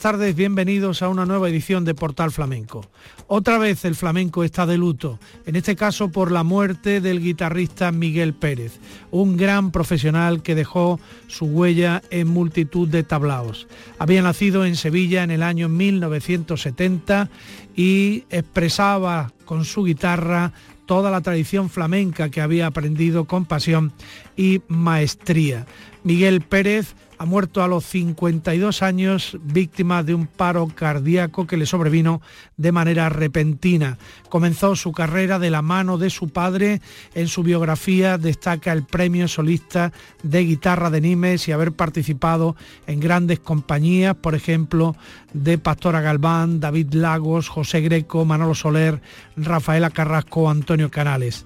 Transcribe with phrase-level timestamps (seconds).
[0.00, 2.86] Buenas tardes, bienvenidos a una nueva edición de Portal Flamenco.
[3.26, 7.92] Otra vez el flamenco está de luto, en este caso por la muerte del guitarrista
[7.92, 8.78] Miguel Pérez,
[9.10, 13.68] un gran profesional que dejó su huella en multitud de tablaos.
[13.98, 17.28] Había nacido en Sevilla en el año 1970
[17.76, 20.54] y expresaba con su guitarra
[20.86, 23.92] toda la tradición flamenca que había aprendido con pasión
[24.34, 25.66] y maestría.
[26.04, 31.66] Miguel Pérez ha muerto a los 52 años víctima de un paro cardíaco que le
[31.66, 32.22] sobrevino
[32.56, 33.98] de manera repentina.
[34.30, 36.80] Comenzó su carrera de la mano de su padre.
[37.14, 43.00] En su biografía destaca el premio solista de guitarra de Nimes y haber participado en
[43.00, 44.96] grandes compañías, por ejemplo,
[45.34, 49.02] de Pastora Galván, David Lagos, José Greco, Manolo Soler,
[49.36, 51.44] Rafaela Carrasco, Antonio Canales.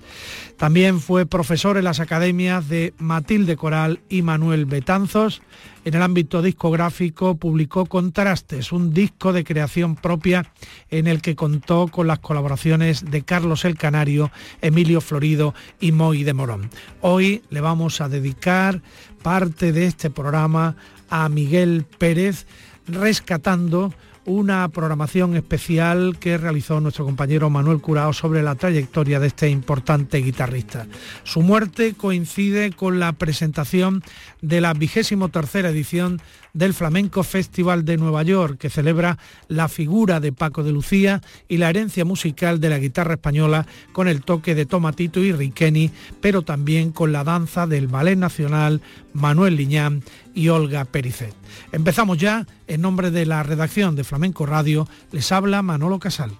[0.56, 5.42] También fue profesor en las academias de Matilde Coral y Manuel Betanzos.
[5.84, 10.52] En el ámbito discográfico publicó Contrastes, un disco de creación propia
[10.91, 14.30] en el que contó con las colaboraciones de Carlos el Canario,
[14.62, 16.70] Emilio Florido y Moy de Morón.
[17.00, 18.80] Hoy le vamos a dedicar
[19.22, 20.77] parte de este programa
[21.11, 22.46] a Miguel Pérez,
[22.86, 23.92] rescatando
[24.27, 30.19] una programación especial que realizó nuestro compañero Manuel Curao sobre la trayectoria de este importante
[30.19, 30.86] guitarrista.
[31.25, 34.02] Su muerte coincide con la presentación
[34.41, 36.20] de la vigésimo tercera edición
[36.55, 39.18] del Flamenco Festival de Nueva York, que celebra
[39.48, 44.08] la figura de Paco de Lucía y la herencia musical de la guitarra española con
[44.08, 45.90] el toque de Tomatito y Riqueni,
[46.20, 48.80] pero también con la danza del Ballet Nacional
[49.12, 50.02] Manuel Liñán
[50.34, 51.34] y Olga Pericet.
[51.73, 56.33] Empezamos ya, en nombre de la redacción de Flamenco Radio, les habla Manolo Casal.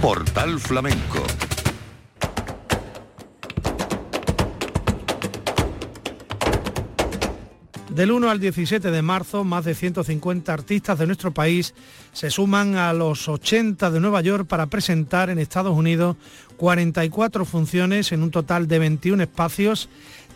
[0.00, 1.26] Portal Flamenco
[7.98, 11.74] Del 1 al 17 de marzo, más de 150 artistas de nuestro país
[12.12, 16.16] se suman a los 80 de Nueva York para presentar en Estados Unidos
[16.58, 19.88] 44 funciones en un total de 21 espacios,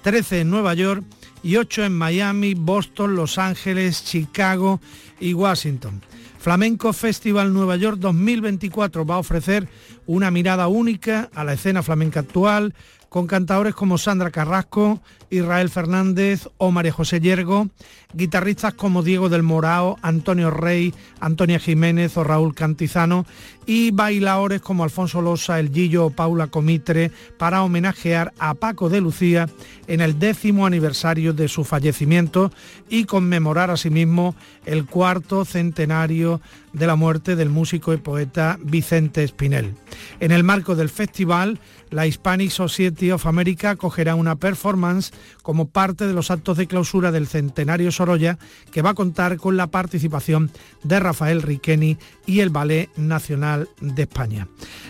[0.03, 1.05] 13 en Nueva York
[1.45, 4.81] y 8 en Miami, Boston, Los Ángeles, Chicago
[5.21, 6.03] y Washington.
[6.41, 9.69] Flamenco Festival Nueva York 2024 va a ofrecer
[10.07, 12.75] una mirada única a la escena flamenca actual,
[13.13, 17.69] con cantadores como Sandra Carrasco, Israel Fernández o María José Yergo,
[18.15, 23.27] guitarristas como Diego del Morao, Antonio Rey, Antonia Jiménez o Raúl Cantizano
[23.67, 29.01] y bailadores como Alfonso Losa, El Gillo o Paula Comitre para homenajear a Paco de
[29.01, 29.49] Lucía
[29.87, 32.51] en el décimo aniversario de su fallecimiento
[32.89, 34.35] y conmemorar asimismo
[34.65, 36.41] el cuarto centenario
[36.73, 39.75] de la muerte del músico y poeta Vicente Espinel.
[40.21, 41.59] En el marco del festival,
[41.91, 45.13] la Hispanic Society of America acogerá una performance
[45.43, 48.39] como parte de los actos de clausura del Centenario Sorolla,
[48.71, 50.51] que va a contar con la participación
[50.83, 54.49] de Rafael Riqueni y el Ballet Nacional de España.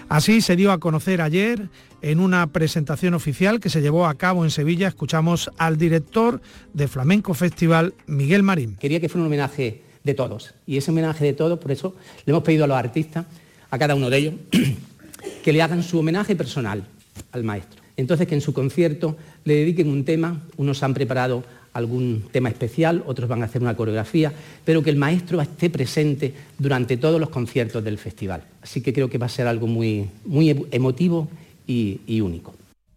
[0.09, 1.69] Así se dio a conocer ayer
[2.03, 4.89] en una presentación oficial que se llevó a cabo en Sevilla.
[4.89, 6.41] Escuchamos al director
[6.75, 8.77] de Flamenco Festival, Miguel Marín.
[8.77, 10.55] Quería que fuera un homenaje de todos.
[10.67, 11.95] Y ese homenaje de todos, por eso
[12.27, 13.27] le hemos pedido a los artistas,
[13.71, 14.34] a cada uno de ellos,
[15.44, 16.84] que le hagan su homenaje personal
[17.31, 17.81] al maestro.
[17.97, 23.03] Entonces que en su concierto le dediquen un tema, unos han preparado algún tema especial,
[23.06, 24.33] otros van a hacer una coreografía,
[24.65, 28.44] pero que el maestro esté presente durante todos los conciertos del festival.
[28.62, 31.29] Así que creo que va a ser algo muy, muy emotivo
[31.67, 32.55] y, único.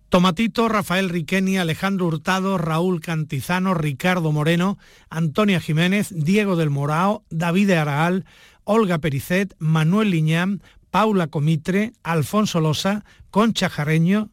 [0.09, 4.77] Tomatito, Rafael Riqueni, Alejandro Hurtado, Raúl Cantizano, Ricardo Moreno,
[5.09, 8.25] Antonia Jiménez, Diego del Morao, David Araal,
[8.63, 10.61] Olga Pericet, Manuel Liñán,
[10.91, 14.29] Paula Comitre, Alfonso Losa, Concha Jareño,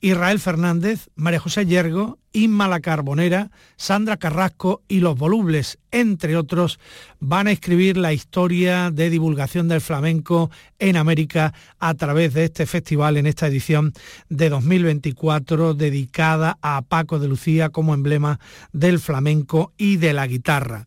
[0.00, 6.78] Israel Fernández, María José Yergo, Inma La Carbonera, Sandra Carrasco y Los Volubles, entre otros,
[7.18, 12.66] van a escribir la historia de divulgación del flamenco en América a través de este
[12.66, 13.92] festival en esta edición
[14.28, 18.38] de 2024 dedicada a Paco de Lucía como emblema
[18.72, 20.86] del flamenco y de la guitarra.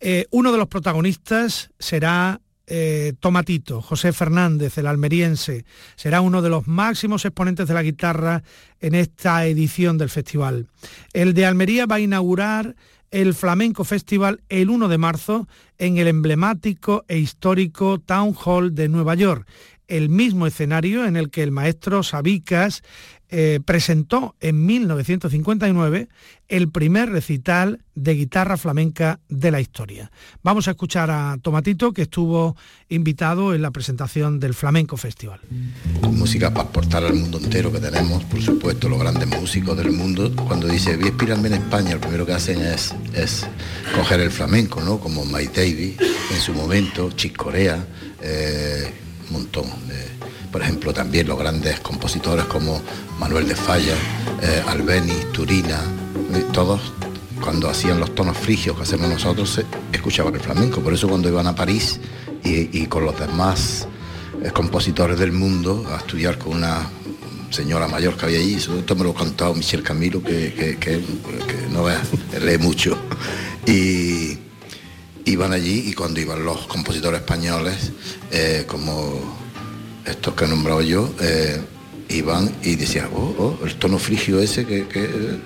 [0.00, 5.64] Eh, uno de los protagonistas será eh, Tomatito, José Fernández, el almeriense,
[5.96, 8.42] será uno de los máximos exponentes de la guitarra
[8.80, 10.68] en esta edición del festival.
[11.12, 12.76] El de Almería va a inaugurar
[13.10, 18.88] el Flamenco Festival el 1 de marzo en el emblemático e histórico Town Hall de
[18.88, 19.48] Nueva York,
[19.90, 22.82] el mismo escenario en el que el maestro Sabicas
[23.32, 26.08] eh, presentó en 1959
[26.48, 30.10] el primer recital de guitarra flamenca de la historia.
[30.42, 32.56] Vamos a escuchar a Tomatito, que estuvo
[32.88, 35.38] invitado en la presentación del Flamenco Festival.
[36.10, 40.34] Música para aportar al mundo entero que tenemos, por supuesto, los grandes músicos del mundo.
[40.34, 43.46] Cuando dice, inspirarme en España, lo primero que hacen es, es
[43.94, 44.98] coger el flamenco, ¿no?
[44.98, 45.96] Como Mike Davis
[46.32, 47.86] en su momento, Chick Corea,
[48.20, 48.92] eh,
[49.30, 50.10] montón de
[50.50, 52.82] por ejemplo, también los grandes compositores como
[53.18, 53.94] Manuel de Falla,
[54.42, 55.80] eh, Albeni, Turina,
[56.34, 56.92] eh, todos
[57.40, 59.60] cuando hacían los tonos frigios que hacemos nosotros
[59.92, 60.80] escuchaban el flamenco.
[60.80, 62.00] Por eso cuando iban a París
[62.42, 63.86] y, con los demás
[64.42, 66.90] eh, compositores del mundo a estudiar con una
[67.50, 71.02] señora mayor que había allí, esto me lo ha contado Michel Camilo, que,
[71.70, 71.94] no ve,
[72.40, 72.98] lee mucho.
[73.66, 74.36] Y
[75.24, 77.92] iban allí y cuando iban los compositores españoles,
[78.66, 79.38] como
[80.04, 81.60] estos que he nombrado yo, eh,
[82.08, 85.38] iban y decían, oh, oh, el tono frigio ese, que, eh,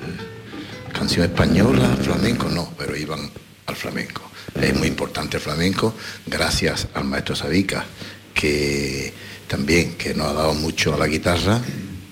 [0.92, 3.30] canción española, flamenco, no, pero iban
[3.66, 4.22] al flamenco.
[4.60, 5.94] Es muy importante el flamenco,
[6.26, 7.84] gracias al maestro Sabica,
[8.32, 9.12] que
[9.48, 11.60] también que nos ha dado mucho a la guitarra,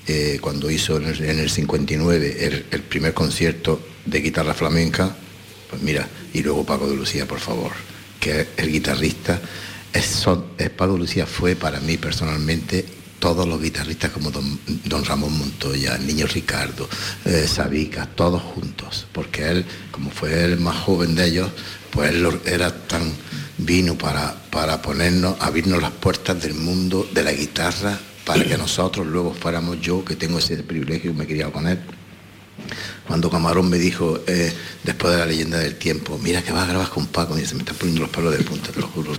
[0.07, 5.17] eh, cuando hizo en el, 59 el, primer concierto de guitarra flamenca,
[5.73, 7.73] pues mira, y luego Paco de Lucía, por favor,
[8.21, 9.41] que es el guitarrista
[9.91, 10.27] es,
[10.79, 12.85] Lucía fue para mí personalmente
[13.19, 16.87] todos los guitarristas como don, Ramón Montoya, Niño Ricardo,
[17.25, 21.49] eh, Sabica, todos juntos, porque él, como fue el más joven de ellos,
[21.91, 23.11] pues él era tan
[23.57, 29.07] vino para, para ponernos, abrirnos las puertas del mundo de la guitarra, para que nosotros
[29.07, 31.79] luego fuéramos yo, que tengo ese privilegio me quería con él.
[33.07, 34.53] Cuando Camarón me dijo, eh,
[34.85, 37.55] después de la leyenda del tiempo, mira que vas a grabar con Paco, y se
[37.55, 39.13] me están poniendo los pelos de punta, te lo juro.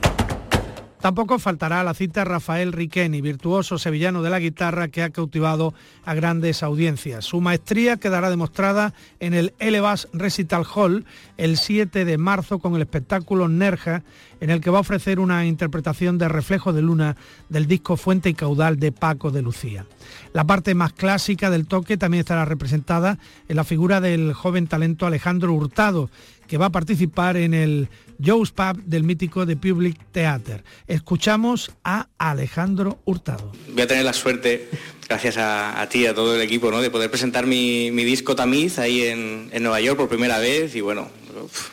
[1.04, 5.74] Tampoco faltará la cita Rafael Riqueni, virtuoso sevillano de la guitarra que ha cautivado
[6.06, 7.26] a grandes audiencias.
[7.26, 11.04] Su maestría quedará demostrada en el Elevas Recital Hall
[11.36, 14.04] el 7 de marzo con el espectáculo Nerja,
[14.40, 17.18] en el que va a ofrecer una interpretación de Reflejo de Luna
[17.50, 19.86] del disco Fuente y Caudal de Paco de Lucía.
[20.32, 23.20] La parte más clásica del toque también estará representada
[23.50, 26.10] en la figura del joven talento Alejandro Hurtado,
[26.48, 27.90] que va a participar en el
[28.20, 30.64] Joe's Pub del mítico The Public Theater.
[30.88, 33.52] Escuchamos a Alejandro Hurtado.
[33.70, 34.70] Voy a tener la suerte,
[35.08, 36.82] gracias a, ti y a todo el equipo, ¿no?
[36.82, 41.10] de poder presentar mi, disco Tamiz ahí en, Nueva York por primera vez y bueno,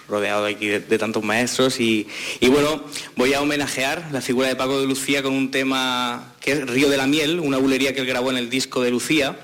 [0.09, 2.07] rodeado aquí de, tantos maestros y,
[2.41, 2.83] y, bueno,
[3.17, 6.89] voy a homenajear la figura de Paco de Lucía con un tema que es Río
[6.89, 9.37] de la Miel, una bulería que él grabó en el disco de Lucía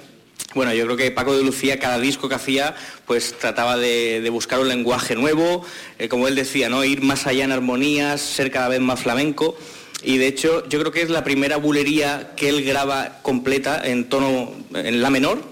[0.57, 2.75] bueno, yo creo que Paco de Lucía, cada disco que hacía,
[3.07, 5.65] pues trataba de, buscar un lenguaje nuevo,
[5.99, 6.83] eh, como él decía, ¿no?
[6.83, 9.55] Ir más allá en armonías, ser cada vez más flamenco.
[10.03, 14.09] Y de hecho, yo creo que es la primera bulería que él graba completa en
[14.09, 15.43] tono, en la menor,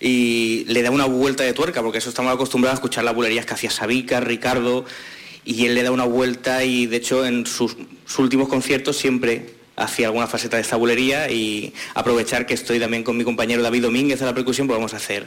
[0.00, 3.46] y le da una vuelta de tuerca, porque eso estamos acostumbrados a escuchar las bulerías
[3.46, 4.84] que hacía Sabica, Ricardo,
[5.44, 7.76] y él le da una vuelta y de hecho en sus
[8.18, 13.16] últimos conciertos siempre hacia alguna faceta de esta bulería y aprovechar que estoy también con
[13.16, 15.26] mi compañero David Domínguez a la percusión, pues vamos a hacer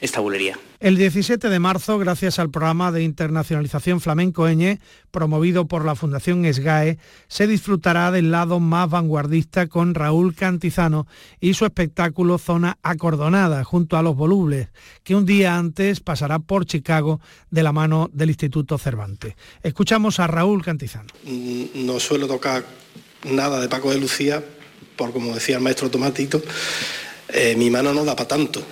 [0.00, 0.58] esta bulería.
[0.80, 6.44] El 17 de marzo, gracias al programa de internacionalización flamenco Eñe, promovido por la Fundación
[6.44, 11.06] SGAE, se disfrutará del lado más vanguardista con Raúl Cantizano
[11.40, 14.68] y su espectáculo Zona Acordonada, junto a los volubles,
[15.04, 19.34] que un día antes pasará por Chicago de la mano del Instituto Cervantes.
[19.62, 21.08] Escuchamos a Raúl Cantizano.
[21.24, 22.83] Mm, no suelo tocar
[23.24, 24.42] nada de Paco de Lucía,
[24.96, 26.42] por como decía el maestro Tomatito,
[27.28, 28.62] eh, mi mano no da para tanto.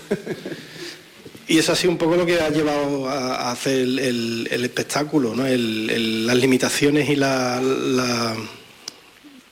[1.48, 5.44] Y ha sido un poco lo que ha llevado a, hacer el, espectáculo, ¿no?
[5.44, 7.60] las limitaciones y la,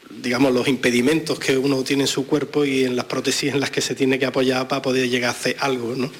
[0.08, 3.70] digamos, los impedimentos que uno tiene en su cuerpo y en las prótesis en las
[3.70, 5.94] que se tiene que apoyar para poder llegar a hacer algo.
[5.96, 6.10] ¿no?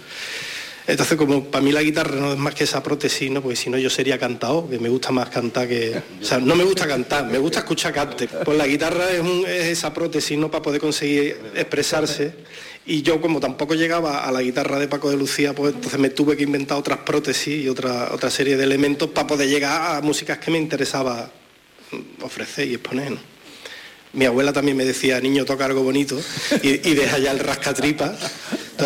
[0.90, 3.40] Entonces, como para mí la guitarra no es más que esa prótesis, ¿no?
[3.40, 6.02] Porque si no yo sería cantado, que me gusta más cantar que...
[6.20, 8.26] O sea, no me gusta cantar, me gusta escuchar cante.
[8.26, 10.50] Pues la guitarra es, esa prótesis, ¿no?
[10.50, 12.35] Para poder conseguir expresarse.
[12.87, 16.11] Y yo como tampoco llegaba a la guitarra de Paco de Lucía, pues entonces me
[16.11, 20.00] tuve que inventar otras prótesis y otra, otra serie de elementos para poder llegar a
[20.00, 21.30] músicas que me interesaba
[22.20, 23.16] ofrecer y exponer.
[24.12, 26.20] Mi abuela también me decía, niño, toca algo bonito
[26.64, 28.16] y, deja ya el rascatripa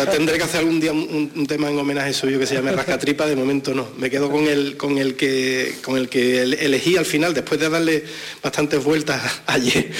[0.05, 3.35] tendré que hacer algún día un, tema en homenaje suyo que se llame Rascatripa, de
[3.35, 3.87] momento no.
[3.97, 7.69] Me quedo con el, con el, que, con el que elegí al final, después de
[7.69, 8.03] darle
[8.43, 9.91] bastantes vueltas ayer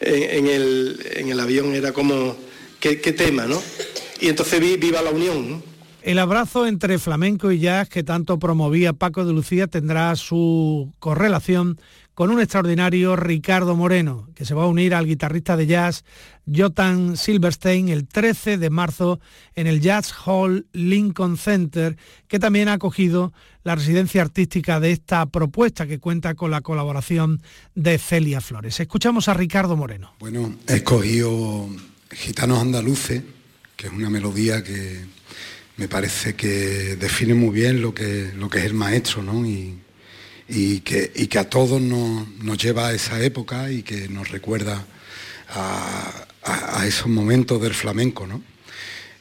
[0.00, 2.36] en, el, en el avión, era como,
[2.80, 3.60] ¿qué, tema, no?
[4.20, 5.62] Y entonces vi Viva la Unión,
[6.02, 11.78] El abrazo entre flamenco y jazz que tanto promovía Paco de Lucía tendrá su correlación
[12.18, 16.04] con un extraordinario Ricardo Moreno, que se va a unir al guitarrista de jazz
[16.52, 19.20] Jotan Silverstein el 13 de marzo
[19.54, 21.96] en el Jazz Hall Lincoln Center,
[22.26, 23.32] que también ha acogido
[23.62, 27.40] la residencia artística de esta propuesta que cuenta con la colaboración
[27.76, 28.80] de Celia Flores.
[28.80, 30.12] Escuchamos a Ricardo Moreno.
[30.18, 31.68] Bueno, he escogido
[32.10, 33.22] Gitanos Andaluces,
[33.76, 35.04] que es una melodía que
[35.76, 39.46] me parece que define muy bien lo que, es el maestro, ¿no?
[40.48, 44.84] Que, que a todos nos, lleva a esa época y que nos recuerda
[45.50, 48.26] a, esos momentos del flamenco.
[48.26, 48.42] ¿no?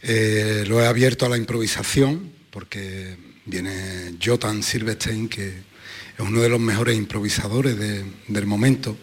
[0.01, 6.50] Eh, lo he abierto a la improvisación porque viene Jotan Silverstein, que es uno de
[6.50, 8.98] los mejores improvisadores del momento.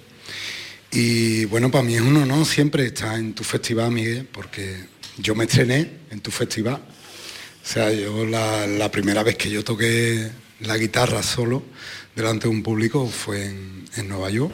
[0.91, 4.77] Y bueno, para mí es un honor siempre estar en tu festival, Miguel, porque
[5.19, 6.77] yo me estrené en tu festival.
[6.77, 11.63] O sea, yo la primera vez que yo toqué la guitarra solo
[12.15, 14.53] delante de un público fue en, Nueva York.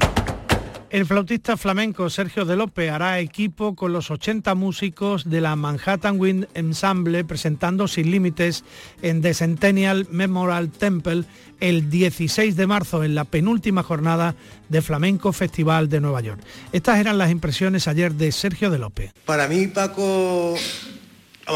[0.91, 6.19] El flautista flamenco Sergio de López hará equipo con los 80 músicos de la Manhattan
[6.19, 8.65] Wind Ensemble presentando Sin Límites
[9.01, 11.25] en The Centennial Memorial Temple
[11.61, 14.35] el 16 de marzo en la penúltima jornada
[14.69, 16.41] de Flamenco Festival de Nueva York.
[16.73, 19.13] Estas eran las impresiones ayer de Sergio de López.
[19.25, 20.57] Para mí Paco,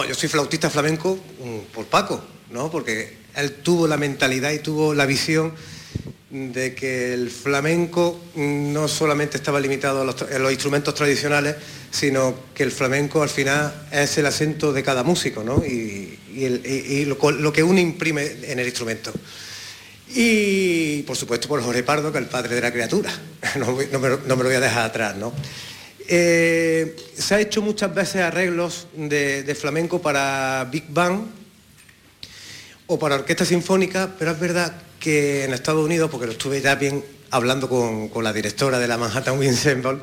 [0.08, 2.70] yo soy flautista flamenco mm, por Paco, ¿no?
[2.70, 5.52] Porque él tuvo la mentalidad y tuvo la visión
[6.34, 11.54] de que el flamenco no solamente estaba limitado a los, instrumentos tradicionales,
[11.92, 15.64] sino que el flamenco al final es el acento de cada músico, ¿no?
[15.64, 16.18] Y,
[17.06, 19.12] lo, que uno imprime en el instrumento.
[20.08, 23.12] Y por supuesto por Jorge Pardo, que es el padre de la criatura.
[23.56, 25.32] No, me, lo voy a dejar atrás, ¿no?
[26.08, 31.20] Eh, se ha hecho muchas veces arreglos de, de flamenco para Big Bang
[32.88, 36.76] o para orquesta sinfónica, pero es verdad que en Estados Unidos, porque lo estuve ya
[36.76, 39.98] bien hablando con, la directora de la Manhattan Wind Ensemble,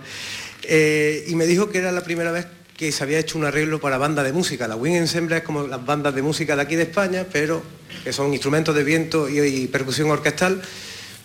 [0.62, 2.46] eh, y me dijo que era la primera vez
[2.78, 4.68] que se había hecho un arreglo para banda de música.
[4.68, 7.64] La Wind Ensemble es como las bandas de música de aquí de España, pero
[8.04, 10.62] que son instrumentos de viento y, percusión orquestal,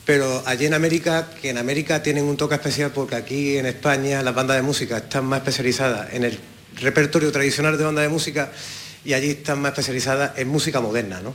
[0.07, 4.23] pero allí en América, que en América tienen un toque especial porque aquí en España
[4.23, 6.39] las bandas de música están más especializadas en el
[6.81, 8.51] repertorio tradicional de banda de música
[9.05, 11.35] y allí están más especializadas en música moderna, ¿no?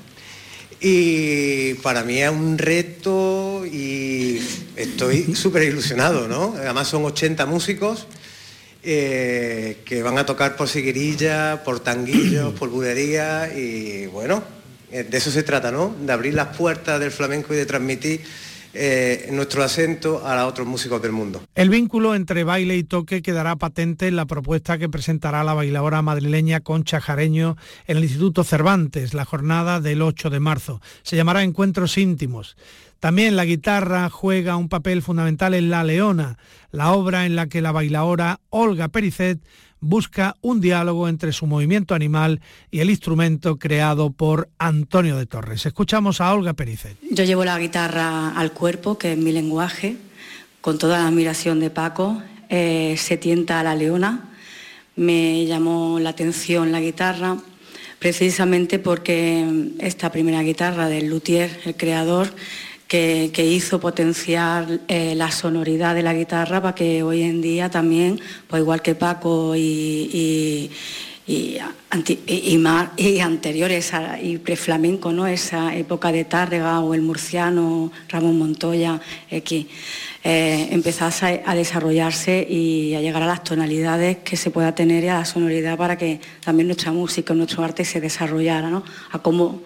[0.83, 4.41] Y para mí es un reto y
[4.75, 6.55] estoy súper ilusionado, ¿no?
[6.57, 8.07] Además son 80 músicos
[8.81, 14.43] eh, que van a tocar por siguirilla, por tanguillos, por budería y bueno,
[14.91, 15.95] eh, de eso se trata, ¿no?
[16.01, 18.21] De abrir las puertas del flamenco y de transmitir
[18.73, 21.43] eh, nuestro acento a otros músicos del mundo.
[21.55, 26.01] El vínculo entre baile y toque quedará patente en la propuesta que presentará la bailadora
[26.01, 30.81] madrileña Concha Jareño en el Instituto Cervantes, la jornada del 8 de marzo.
[31.03, 32.55] Se llamará Encuentros íntimos.
[32.99, 36.37] También la guitarra juega un papel fundamental en La Leona,
[36.69, 39.39] la obra en la que la bailadora Olga Pericet
[39.81, 45.65] busca un diálogo entre su movimiento animal y el instrumento creado por Antonio de Torres.
[45.65, 46.97] Escuchamos a Olga Pericet.
[47.09, 49.97] Yo llevo la guitarra al cuerpo, que es mi lenguaje,
[50.61, 52.21] con toda la admiración de Paco.
[52.49, 54.29] Eh, se tienta a la leona.
[54.95, 57.37] Me llamó la atención la guitarra
[58.01, 62.33] precisamente porque esta primera guitarra del luthier, el creador,
[62.91, 68.19] que, hizo potenciar eh, la sonoridad de la guitarra para que hoy en día también,
[68.49, 70.69] pues igual que Paco y,
[71.25, 71.57] y,
[73.21, 75.25] anteriores y preflamenco, ¿no?
[75.25, 79.67] esa época de Tárrega o el murciano, Ramón Montoya, X,
[80.25, 85.07] eh, empezase a, desarrollarse y a llegar a las tonalidades que se pueda tener y
[85.07, 88.83] a la sonoridad para que también nuestra música, nuestro arte se desarrollara, ¿no?
[89.11, 89.61] a cómo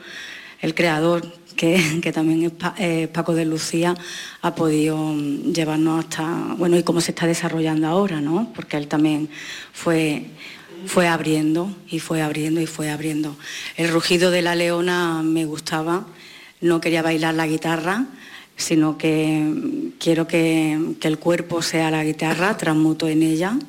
[0.66, 1.22] el creador
[1.56, 3.96] que, también es eh, Paco de Lucía,
[4.42, 8.52] ha podido mm, llevarnos hasta, bueno, y cómo se está desarrollando ahora, ¿no?
[8.56, 9.30] Porque él también
[9.74, 10.26] fue,
[10.88, 13.38] fue abriendo y fue abriendo y fue abriendo.
[13.78, 16.08] El rugido de la leona me gustaba,
[16.62, 18.08] no quería bailar la guitarra,
[18.58, 23.60] sino que mm, quiero que, el cuerpo sea la guitarra, transmuto en ella.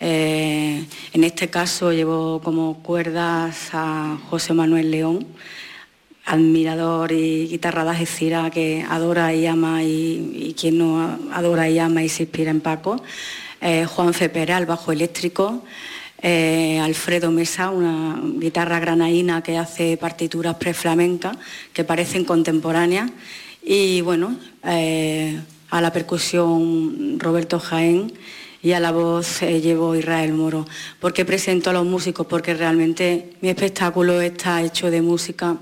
[0.00, 5.26] Eh, en este caso llevo como cuerdas a José Manuel León,
[6.28, 12.02] admirador y guitarra de Algeciras que adora y ama y, quien no adora y ama
[12.02, 13.02] y se inspira en Paco.
[13.60, 15.64] Eh, Juan Cepera, al bajo eléctrico.
[16.20, 21.36] eh, Alfredo Mesa, una guitarra granaína que hace partituras preflamencas
[21.72, 23.10] que parecen contemporáneas.
[23.62, 28.12] Y bueno, eh, a la percusión Roberto Jaén
[28.62, 30.66] y a la voz llevo Israel Moro.
[31.00, 32.26] ¿Por qué presento a los músicos?
[32.26, 35.56] Porque realmente mi espectáculo está hecho de música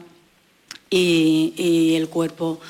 [0.96, 2.60] y, el cuerpo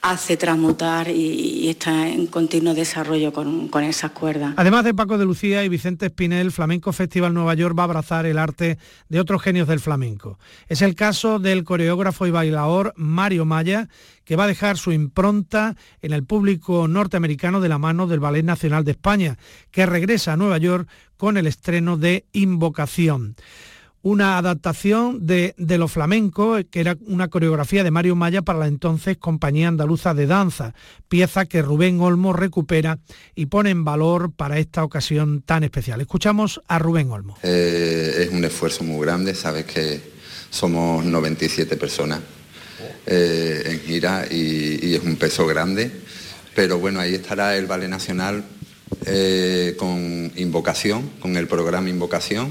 [0.00, 4.54] hace transmutar y, está en continuo desarrollo con, con, esas cuerdas.
[4.56, 8.26] Además de Paco de Lucía y Vicente Espinel, Flamenco Festival Nueva York va a abrazar
[8.26, 10.38] el arte de otros genios del flamenco.
[10.68, 13.88] Es el caso del coreógrafo y bailador Mario Maya,
[14.24, 18.44] que va a dejar su impronta en el público norteamericano de la mano del Ballet
[18.44, 19.38] Nacional de España,
[19.70, 23.36] que regresa a Nueva York con el estreno de Invocación
[24.02, 28.66] una adaptación de, de lo flamenco, que era una coreografía de Mario Maya para la
[28.66, 30.74] entonces Compañía Andaluza de Danza,
[31.08, 32.98] pieza que Rubén Olmo recupera
[33.34, 36.00] y pone en valor para esta ocasión tan especial.
[36.00, 37.38] Escuchamos a Rubén Olmo.
[37.42, 40.00] Eh, es un esfuerzo muy grande, sabes que
[40.50, 42.20] somos 97 personas
[43.06, 45.90] eh, en gira y, y, es un peso grande,
[46.54, 48.44] pero bueno, ahí estará el Ballet Nacional
[49.06, 52.50] eh, con Invocación, con el programa Invocación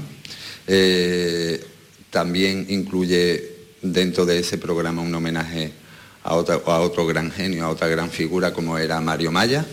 [0.66, 1.64] eh,
[2.10, 5.72] también incluye dentro de ese programa un homenaje
[6.24, 9.66] a, otro gran genio, a otra gran figura como era Mario Maya.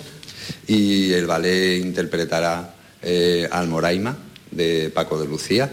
[0.68, 4.18] Y el ballet interpretará eh, Almoraima
[4.52, 5.72] de Paco de Lucía.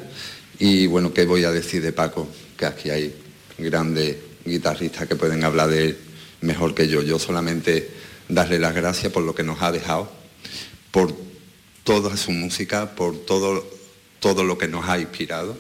[0.59, 2.29] Y bueno, ¿qué voy a decir de Paco?
[2.57, 3.15] Que aquí hay
[3.59, 5.99] grandes guitarristas que pueden hablar de él
[6.41, 7.03] mejor que yo.
[7.03, 7.91] Yo solamente
[8.29, 10.11] darle las gracias por lo que nos ha dejado,
[10.91, 11.15] por
[11.85, 13.65] toda su música, por todo
[14.27, 15.57] todo lo que nos ha inspirado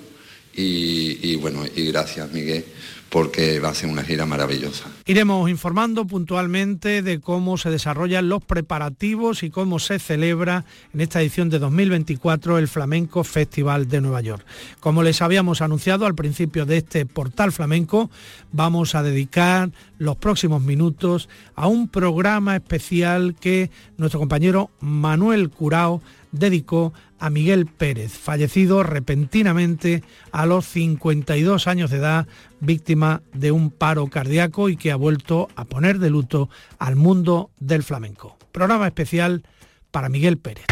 [0.53, 2.65] y, bueno, y gracias Miguel
[3.09, 4.87] porque va a ser una gira maravillosa.
[5.05, 11.23] Iremos informando puntualmente de cómo se desarrollan los preparativos y cómo se celebra en esta
[11.23, 14.45] edición de 2024 el Flamenco Festival de Nueva York.
[14.81, 18.11] Como les habíamos anunciado al principio de este portal flamenco,
[18.51, 26.03] vamos a dedicar los próximos minutos a un programa especial que nuestro compañero Manuel Curao
[26.33, 32.27] dedicó a Miguel Pérez, fallecido repentinamente a los 52 años de edad,
[32.61, 37.51] víctima de un paro cardíaco y que ha vuelto a poner de luto al mundo
[37.59, 38.37] del flamenco.
[38.53, 39.45] Programa especial
[39.91, 40.67] para Miguel Pérez.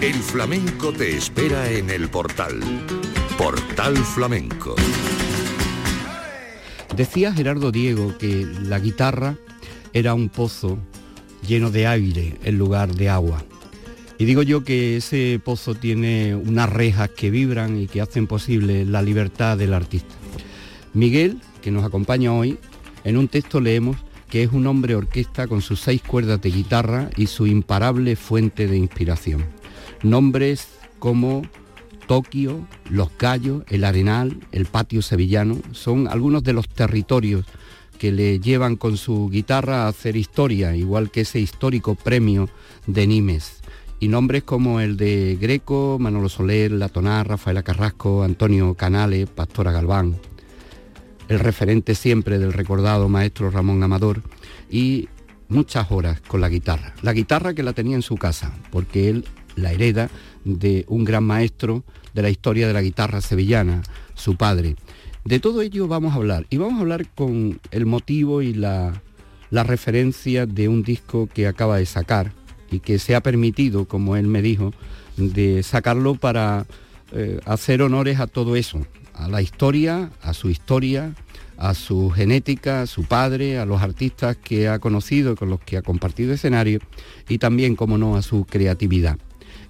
[0.00, 2.60] El flamenco te espera en el portal.
[3.36, 4.74] Portal Flamenco.
[6.96, 9.36] Decía Gerardo Diego que la guitarra
[9.92, 10.78] era un pozo
[11.50, 13.42] lleno de aire en lugar de agua.
[14.18, 18.84] Y digo yo que ese pozo tiene unas rejas que vibran y que hacen posible
[18.84, 20.14] la libertad del artista.
[20.94, 22.56] Miguel, que nos acompaña hoy,
[23.02, 23.96] en un texto leemos
[24.28, 28.68] que es un hombre orquesta con sus seis cuerdas de guitarra y su imparable fuente
[28.68, 29.44] de inspiración.
[30.04, 30.68] Nombres
[31.00, 31.42] como
[32.06, 37.44] Tokio, Los Gallos, El Arenal, el Patio Sevillano son algunos de los territorios
[38.00, 42.48] que le llevan con su guitarra a hacer historia, igual que ese histórico premio
[42.86, 43.60] de Nimes.
[44.00, 50.16] Y nombres como el de Greco, Manolo Soler, Latonar, Rafaela Carrasco, Antonio Canales, Pastora Galván.
[51.28, 54.22] El referente siempre del recordado maestro Ramón Amador
[54.70, 55.10] y
[55.50, 56.94] muchas horas con la guitarra.
[57.02, 60.08] La guitarra que la tenía en su casa, porque él la hereda
[60.46, 61.84] de un gran maestro
[62.14, 63.82] de la historia de la guitarra sevillana,
[64.14, 64.76] su padre.
[65.30, 69.00] De todo ello vamos a hablar y vamos a hablar con el motivo y la,
[69.52, 72.32] referencia de un disco que acaba de sacar
[72.68, 74.72] y que se ha permitido, como él me dijo,
[75.16, 76.66] de sacarlo para
[77.12, 81.14] eh, hacer honores a todo eso, a la historia, a su historia,
[81.58, 85.76] a su genética, a su padre, a los artistas que ha conocido, con los que
[85.76, 86.80] ha compartido escenario
[87.28, 89.16] y también, como no, a su creatividad.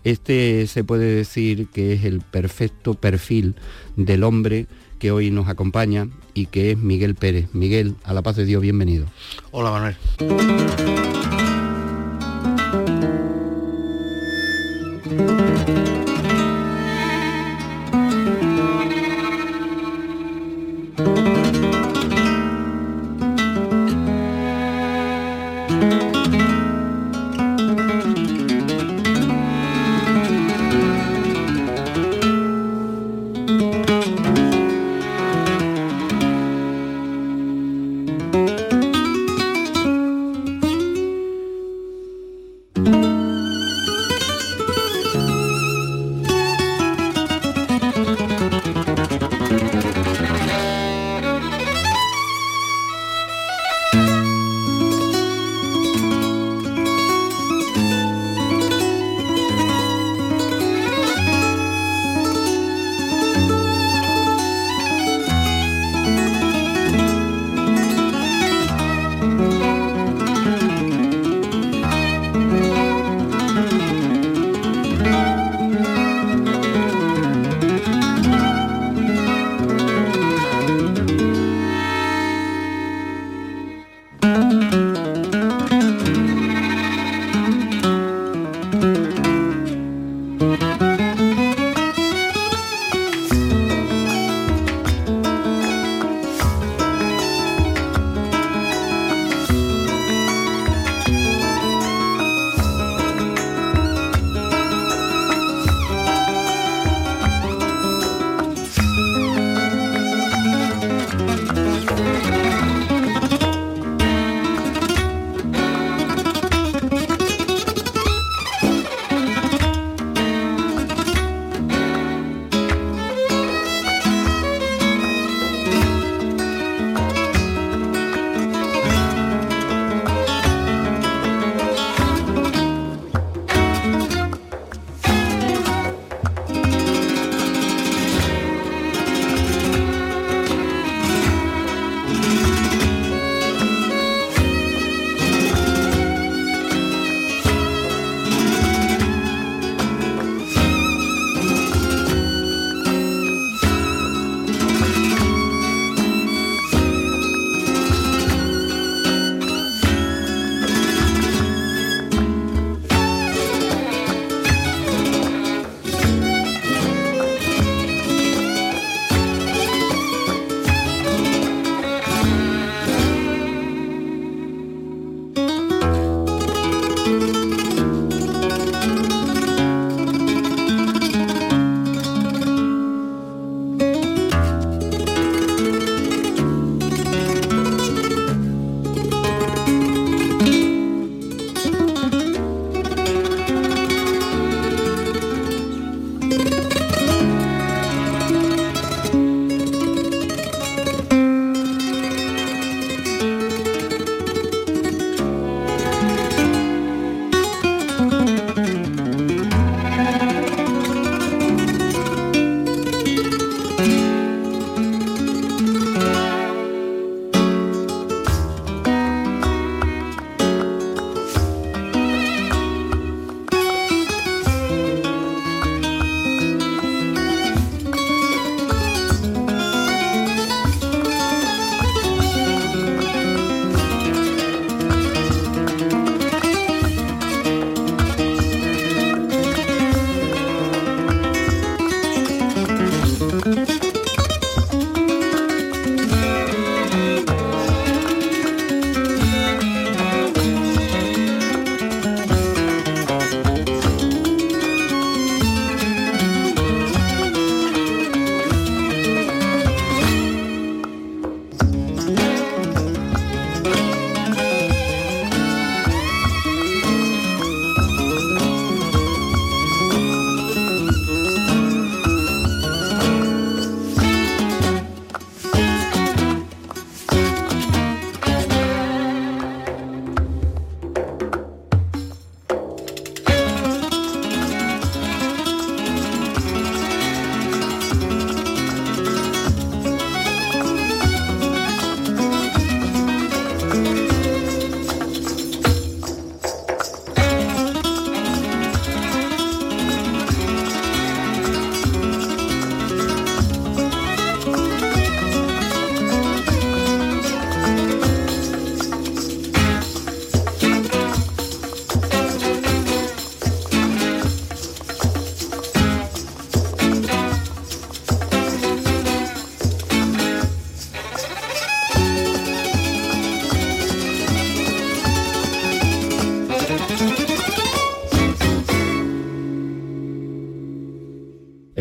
[0.04, 3.56] Este se puede decir que es el perfecto perfil
[3.96, 4.66] del hombre
[5.00, 7.48] que hoy nos acompaña y que es Miguel Pérez.
[7.52, 9.06] Miguel, a la paz de Dios, bienvenido.
[9.50, 11.19] Hola Manuel.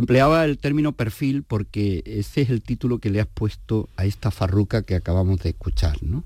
[0.10, 4.32] Empleaba el término perfil porque ese es el título que le has puesto a esta
[4.32, 6.24] farruca que acabamos de escuchar, ¿no?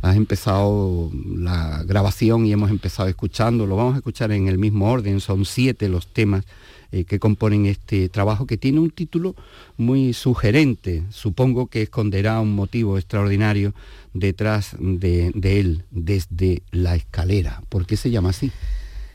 [0.00, 4.90] Has empezado la grabación y hemos empezado escuchando, lo vamos a escuchar en el mismo
[4.90, 6.44] orden, son siete los temas
[6.90, 9.36] eh, que componen este trabajo que tiene un título
[9.76, 13.72] muy sugerente, supongo que esconderá un motivo extraordinario
[14.14, 17.62] detrás de, de él, desde la escalera.
[17.68, 18.50] ¿Por qué se llama así?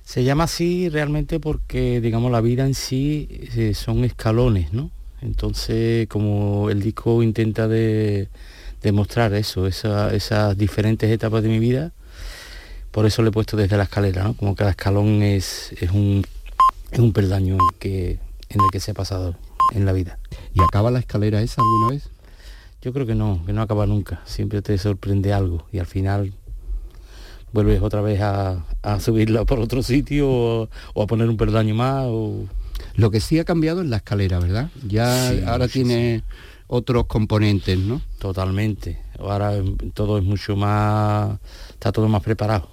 [0.07, 4.89] Se llama así realmente porque, digamos, la vida en sí eh, son escalones, ¿no?
[5.21, 8.29] Entonces, como el disco intenta de,
[8.81, 11.91] demostrar eso, esas diferentes etapas de mi vida,
[12.91, 14.33] por eso le he puesto desde la escalera, ¿no?
[14.33, 16.23] Como cada escalón es, es, un,
[16.89, 18.11] es un peldaño en, que,
[18.47, 19.35] en el que se ha pasado
[19.73, 20.19] en la vida.
[20.53, 22.09] ¿Y acaba la escalera esa alguna vez?
[22.81, 24.21] Yo creo que no, que no acaba nunca.
[24.23, 26.31] Siempre te sorprende algo y al final
[27.51, 28.63] vuelves otra vez a,
[28.99, 30.69] subirla por otro sitio o,
[31.01, 32.05] a poner un perdaño más.
[32.07, 32.45] O...
[32.95, 34.69] Lo que sí ha cambiado es la escalera, ¿verdad?
[34.87, 36.23] Ya ahora tiene
[36.67, 38.01] otros componentes, ¿no?
[38.19, 38.99] Totalmente.
[39.19, 39.53] Ahora
[39.93, 41.39] todo es mucho más,
[41.71, 42.69] está todo más preparado.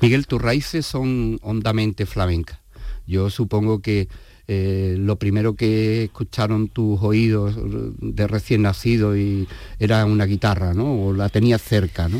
[0.00, 2.58] Miguel, tus raíces son hondamente flamencas.
[3.06, 4.08] Yo supongo que
[4.48, 7.56] eh, lo primero que escucharon tus oídos
[8.00, 9.46] de recién nacido y
[9.78, 11.06] era una guitarra, ¿no?
[11.06, 12.18] O la tenías cerca, ¿no?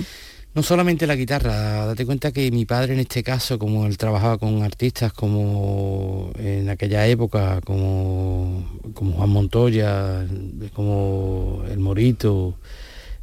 [0.52, 4.36] No solamente la guitarra, date cuenta que mi padre en este caso, como él trabajaba
[4.36, 10.26] con artistas como en aquella época, como, como Juan Montoya,
[10.74, 12.56] como El Morito,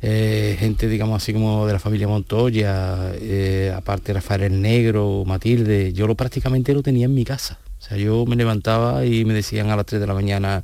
[0.02, 5.92] eh, gente digamos así como de la familia Montoya, eh, aparte Rafael el Negro, Matilde,
[5.92, 7.60] yo lo prácticamente lo tenía en mi casa.
[7.78, 10.64] O sea, yo me levantaba y me decían a las 3 de la mañana,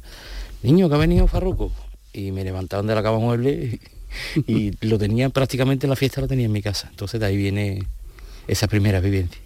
[0.61, 1.73] niño, que ha venido Farruco.
[2.13, 3.79] Y me levantaban de la cama mueble
[4.47, 6.87] y lo tenía prácticamente en la fiesta, lo tenía en mi casa.
[6.89, 7.83] Entonces de ahí viene
[8.47, 9.41] esa primera vivencia.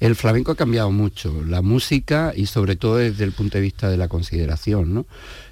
[0.00, 3.90] El flamenco ha cambiado mucho, la música y sobre todo desde el punto de vista
[3.90, 5.06] de la consideración, ¿no?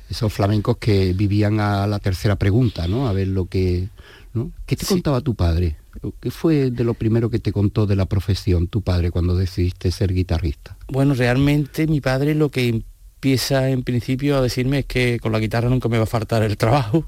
[0.09, 3.09] Esos flamencos que vivían a la tercera pregunta, ¿no?
[3.09, 3.89] A ver lo que...
[4.35, 4.53] ¿no?
[4.67, 5.77] ¿Qué te contaba tu padre?
[6.21, 9.91] ¿Qué fue de lo primero que te contó de la profesión tu padre cuando decidiste
[9.91, 10.77] ser guitarrista?
[10.89, 15.41] Bueno, realmente mi padre lo que empieza en principio a decirme es que con la
[15.41, 17.05] guitarra nunca me va a faltar el trabajo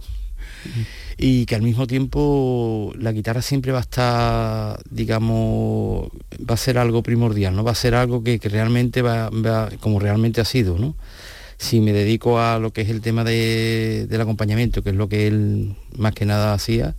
[1.16, 6.78] y que al mismo tiempo la guitarra siempre va a estar, digamos, va a ser
[6.78, 7.64] algo primordial, ¿no?
[7.64, 9.30] Va a ser algo que, realmente va,
[9.80, 10.94] como realmente ha sido, ¿no?
[11.58, 15.26] Si me dedico a lo que es el tema del acompañamiento, que es lo que
[15.26, 16.94] él más que nada hacía,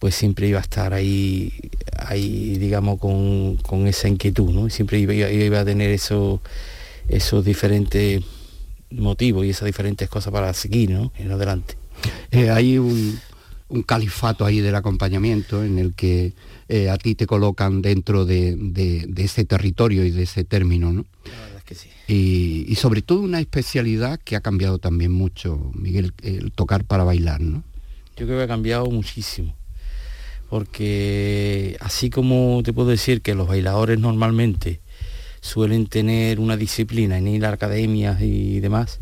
[0.00, 1.52] pues siempre iba a estar ahí,
[1.96, 4.68] ahí digamos, con, esa inquietud, ¿no?
[4.70, 6.42] Siempre iba, iba a tener eso,
[7.08, 8.24] esos diferentes
[8.90, 11.12] motivos y esas diferentes cosas para seguir, ¿no?
[11.16, 11.76] En adelante.
[12.30, 13.18] Eh, hay un,
[13.86, 16.32] califato ahí del acompañamiento en el que
[16.68, 18.56] eh, a ti te colocan dentro de,
[19.16, 21.06] ese territorio y de ese término, ¿no?
[22.06, 27.40] Y, sobre todo una especialidad que ha cambiado también mucho, Miguel, el tocar para bailar,
[27.40, 27.64] ¿no?
[28.16, 29.56] Yo creo que ha cambiado muchísimo,
[30.50, 34.80] porque así como te puedo decir que los bailadores normalmente
[35.40, 39.00] suelen tener una disciplina en ir a academias y demás,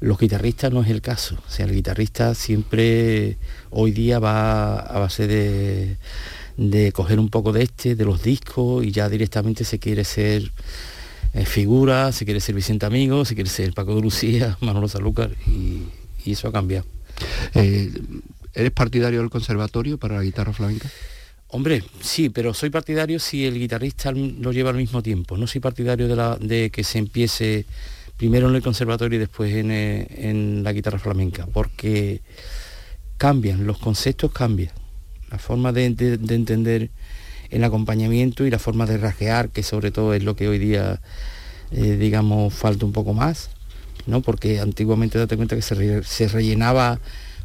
[0.00, 1.36] los guitarristas no es el caso.
[1.46, 3.36] O sea, el guitarrista siempre
[3.70, 5.96] hoy día va a base de,
[6.56, 10.50] de coger un poco de este, de los discos, y ya directamente se quiere ser
[11.34, 15.30] eh, figura, se quiere ser Vicente Amigo, se quiere ser Paco de Lucía, Manolo Sanlúcar,
[15.46, 15.82] y,
[16.26, 16.84] eso ha cambiado.
[17.54, 17.90] Eh,
[18.52, 20.90] ¿Eres partidario del conservatorio para la guitarra flamenca?
[21.48, 25.38] Hombre, sí, pero soy partidario si el guitarrista lo lleva al mismo tiempo.
[25.38, 27.64] No soy partidario de, la, de que se empiece
[28.18, 32.20] primero en el conservatorio y después eh, en, la guitarra flamenca, porque
[33.16, 34.72] cambian, los conceptos cambian,
[35.30, 36.90] la forma de, entender
[37.48, 41.00] el acompañamiento y la forma de rasguear, que sobre todo es lo que hoy día,
[41.70, 43.50] eh, digamos, falta un poco más,
[44.06, 44.20] ¿no?
[44.20, 47.00] porque antiguamente date cuenta que se, rellenaba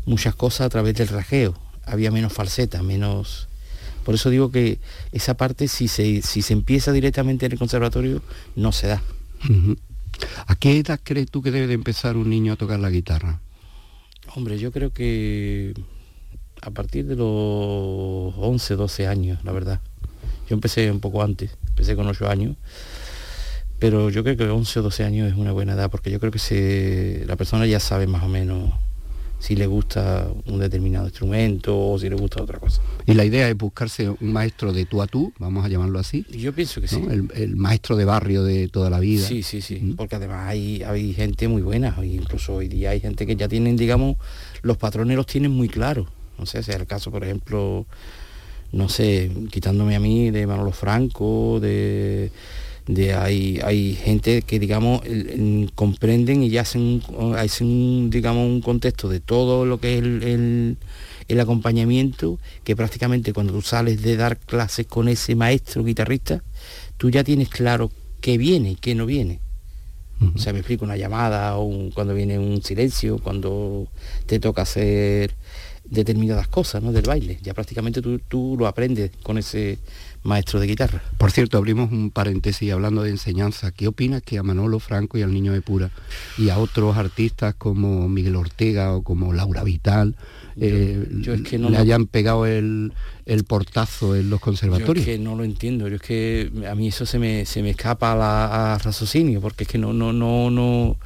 [0.05, 1.55] muchas cosas a través del rasgueo,
[1.85, 3.47] había menos falseta, menos...
[4.03, 4.79] Por eso digo que
[5.13, 8.21] esa parte, si se, si se empieza directamente en el conservatorio,
[8.53, 9.01] no se da.
[10.47, 13.41] ¿A qué edad crees tú que debe de empezar un niño a tocar la guitarra?
[14.35, 15.73] Hombre, yo creo que
[16.61, 19.81] a partir de los 11, 12 años, la verdad.
[20.49, 22.55] Yo empecé un poco antes, empecé con 8 años,
[23.79, 26.31] pero yo creo que 11 o 12 años es una buena edad, porque yo creo
[26.31, 28.73] que la persona ya sabe más o menos
[29.43, 32.81] si le gusta un determinado instrumento o si le gusta otra cosa.
[33.05, 36.25] Y la idea es buscarse un maestro de tú a tú, vamos a llamarlo así.
[36.29, 37.03] Yo pienso que sí.
[37.35, 39.27] El, maestro de barrio de toda la vida.
[39.27, 39.95] Sí, sí, sí, ¿Mm?
[39.97, 43.75] porque además hay, hay gente muy buena, incluso hoy día hay gente que ya tienen,
[43.75, 44.15] digamos,
[44.61, 46.07] los patrones los tienen muy claros.
[46.39, 47.85] No sé, sea el caso, por ejemplo,
[48.71, 52.31] no sé, quitándome a mí de Manolo Franco, de
[52.87, 55.01] de hay, hay gente que digamos
[55.75, 60.77] comprenden y ya hacen un, hacen digamos un contexto de todo lo que es el,
[61.27, 66.43] el, acompañamiento que prácticamente cuando tú sales de dar clases con ese maestro guitarrista
[66.97, 69.39] tú ya tienes claro qué viene y qué no viene.
[70.35, 73.87] O sea me explico una llamada o cuando viene un silencio cuando
[74.25, 75.35] te toca hacer
[75.83, 76.91] determinadas cosas ¿no?
[76.91, 77.39] del baile.
[77.41, 79.79] Ya prácticamente tú, tú lo aprendes con ese
[80.23, 81.01] maestro de guitarra.
[81.17, 83.71] Por cierto, abrimos un paréntesis hablando de enseñanza.
[83.71, 85.91] ¿Qué opinas que a Manolo Franco y al Niño de Pura
[86.37, 90.15] y a otros artistas como Miguel Ortega o como Laura Vital
[90.55, 92.93] eh, le hayan pegado el,
[93.47, 95.05] portazo en los conservatorios?
[95.05, 95.87] Yo es que no lo entiendo.
[95.87, 99.69] Yo es que a mí eso se me, se me escapa a, raciocinio porque es
[99.69, 100.97] que no, no, no, no,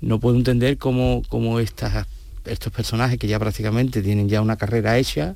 [0.00, 2.06] no puedo entender cómo, cómo estas,
[2.44, 5.34] estos personajes que ya prácticamente tienen ya una carrera hecha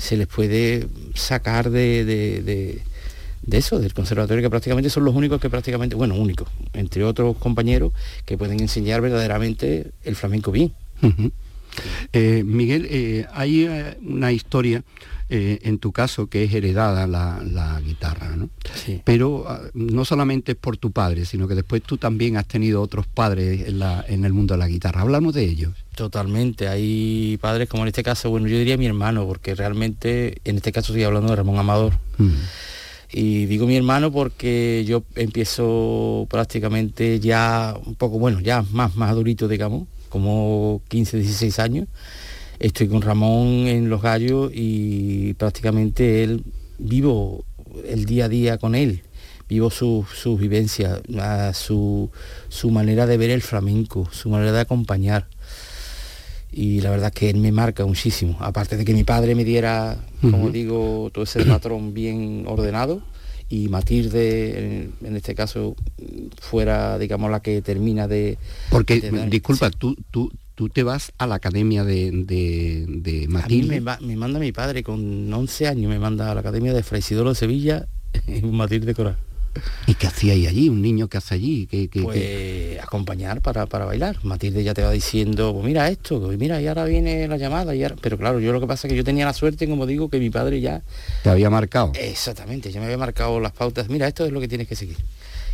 [0.00, 5.50] se les puede sacar de, de, eso, del conservatorio, que prácticamente son los únicos que
[5.50, 7.92] prácticamente, bueno, únicos, entre otros compañeros,
[8.24, 10.72] que pueden enseñar verdaderamente el flamenco bien.
[12.12, 14.82] Eh, Miguel, eh, hay eh, una historia
[15.30, 18.50] en tu caso que es heredada la, guitarra, ¿no?
[19.04, 22.82] Pero ah, no solamente es por tu padre, sino que después tú también has tenido
[22.82, 25.02] otros padres en, el mundo de la guitarra.
[25.02, 25.72] Hablamos de ellos.
[25.94, 30.56] Totalmente, hay padres como en este caso, bueno, yo diría mi hermano, porque realmente en
[30.56, 31.94] este caso estoy hablando de Ramón Amador.
[32.18, 32.30] Mm.
[33.12, 39.48] Y digo mi hermano porque yo empiezo prácticamente ya un poco, bueno, ya más madurito,
[39.48, 41.88] digamos, como 15, 16 años.
[42.60, 46.44] Estoy con Ramón en Los Gallos y prácticamente él
[46.78, 47.46] vivo
[47.88, 49.02] el día a día con él,
[49.48, 51.00] vivo sus su vivencias,
[51.54, 52.10] su,
[52.50, 55.26] su manera de ver el flamenco, su manera de acompañar.
[56.52, 58.36] Y la verdad que él me marca muchísimo.
[58.40, 63.00] Aparte de que mi padre me diera, como digo, todo ese patrón bien ordenado,
[63.48, 65.74] y Matilde, en, este caso,
[66.40, 68.36] fuera, digamos, la que termina de...
[68.70, 73.80] Porque, disculpa, tú, tú, tú te vas a la academia de, de, Matilde.
[73.80, 77.00] me, me, manda mi padre, con 11 años, me manda a la academia de Fray
[77.00, 77.86] de Sevilla,
[78.26, 79.16] en Matilde Coral.
[79.86, 80.68] ¿Y qué hacía ahí allí?
[80.68, 81.66] ¿Un niño que hace allí?
[81.66, 84.18] que pues acompañar para, bailar.
[84.22, 87.74] Matilde ya te va diciendo, pues mira esto, mira, y ahora viene la llamada.
[87.74, 90.10] Y Pero claro, yo lo que pasa es que yo tenía la suerte, como digo,
[90.10, 90.82] que mi padre ya...
[91.22, 91.92] Te había marcado.
[91.94, 93.88] Exactamente, ya me había marcado las pautas.
[93.88, 94.98] Mira, esto es lo que tienes que seguir.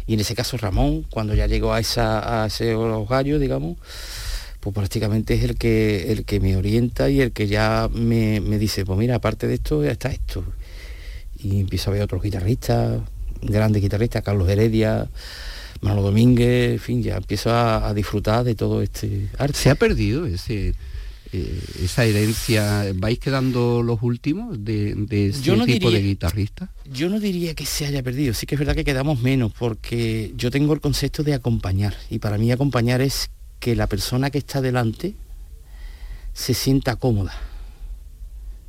[0.08, 3.76] Y en ese caso Ramón, cuando ya llegó a, esa, a ese los gallos, digamos,
[4.66, 8.59] pues prácticamente es el que, el que me orienta y el que ya me, me
[8.59, 10.42] dice, pues mira, aparte de esto, ya está esto.
[11.38, 13.00] Y empiezo a ver otros guitarristas,
[13.42, 15.09] grandes guitarristas, Carlos Heredia,
[15.83, 19.57] Manolo Domínguez, en fin, ya empiezo a, disfrutar de todo este arte.
[19.57, 20.74] ¿Se ha perdido ese,
[21.33, 22.87] eh, esa herencia?
[22.96, 26.70] ¿Vais quedando los últimos de, ese tipo de guitarristas?
[26.92, 30.33] Yo no diría que se haya perdido, sí que es verdad que quedamos menos, porque
[30.37, 33.31] yo tengo el concepto de acompañar, y para mí acompañar es
[33.66, 35.16] que la persona que está delante
[36.35, 37.33] se sienta cómoda.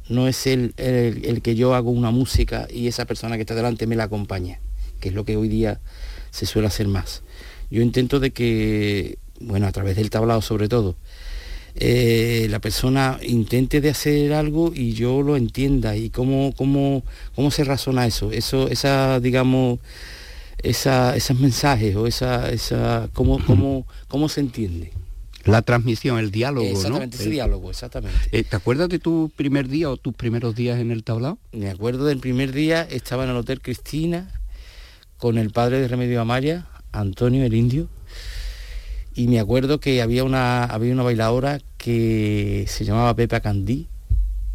[0.10, 3.86] No es el, el, que yo hago una música y esa persona que está delante
[3.86, 4.60] me la acompaña,
[5.00, 5.80] que es lo que hoy día
[6.32, 7.22] se suele hacer más.
[7.70, 10.96] Yo intento de que, bueno, a través del tablado sobre todo,
[11.76, 15.96] eh, la persona intente de hacer algo y yo lo entienda.
[15.96, 17.04] Y cómo, cómo,
[17.36, 19.78] cómo se razona eso, eso, esa, digamos,
[20.60, 24.92] esa, esos mensajes o esa, esa cómo, cómo, cómo se entiende.
[25.46, 28.18] La transmisión, el diálogo, exactamente, ese diálogo, exactamente.
[28.34, 31.38] Eh, ¿Te acuerdas de tu primer día o tus primeros días en el tablao?
[31.54, 34.30] Me acuerdo del primer día, estaba en el Hotel Cristina
[35.18, 37.88] con el padre de Remedio Amaya, Antonio el Indio,
[39.16, 43.88] y me acuerdo que había una, había una bailadora que se llamaba Pepa Candí,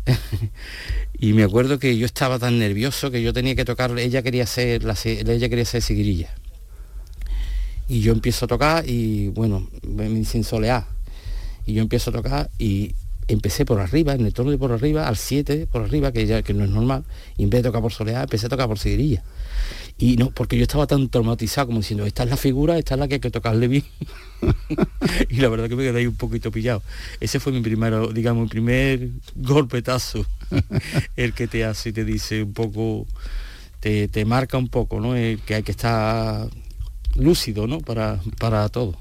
[1.23, 4.45] y me acuerdo que yo estaba tan nervioso que yo tenía que tocar, ella quería
[4.45, 6.35] ser, la, ella quería ser seguirilla
[7.89, 10.87] y yo empiezo a tocar y bueno, me dicen soleá.
[11.65, 12.95] Y yo empiezo a tocar y
[13.29, 16.43] empecé por arriba, en el tono de por arriba, al 7 por arriba, que ya
[16.43, 17.05] que no es normal,
[17.37, 19.23] y en vez de tocar por soleá, empecé a tocar por seguirilla.
[19.99, 23.01] Y no, porque yo estaba tan traumatizado como diciendo, esta es la figura, esta es
[23.01, 23.85] la que hay que tocarle bien.
[25.29, 26.83] y la verdad que me quedé ahí un poquito pillado.
[27.21, 30.27] Ese fue mi primero, digamos, mi primer golpetazo,
[31.17, 33.07] el que te hace y te dice un poco,
[33.81, 35.15] te, te marca un poco, ¿no?
[35.15, 36.49] El que hay que estar
[37.17, 37.81] lúcido ¿no?
[37.81, 38.97] para, para todo.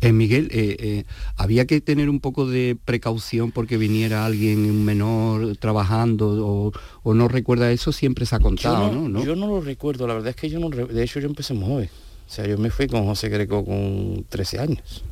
[0.00, 1.04] Eh, Miguel, eh, eh,
[1.36, 6.72] había que tener un poco de precaución porque viniera alguien menor trabajando
[7.04, 10.14] o, no recuerda eso, siempre se ha contado, yo no, Yo no lo recuerdo, la
[10.14, 11.90] verdad es que yo no, de hecho yo empecé muy joven,
[12.28, 15.04] o sea, yo me fui con José Greco con 13 años.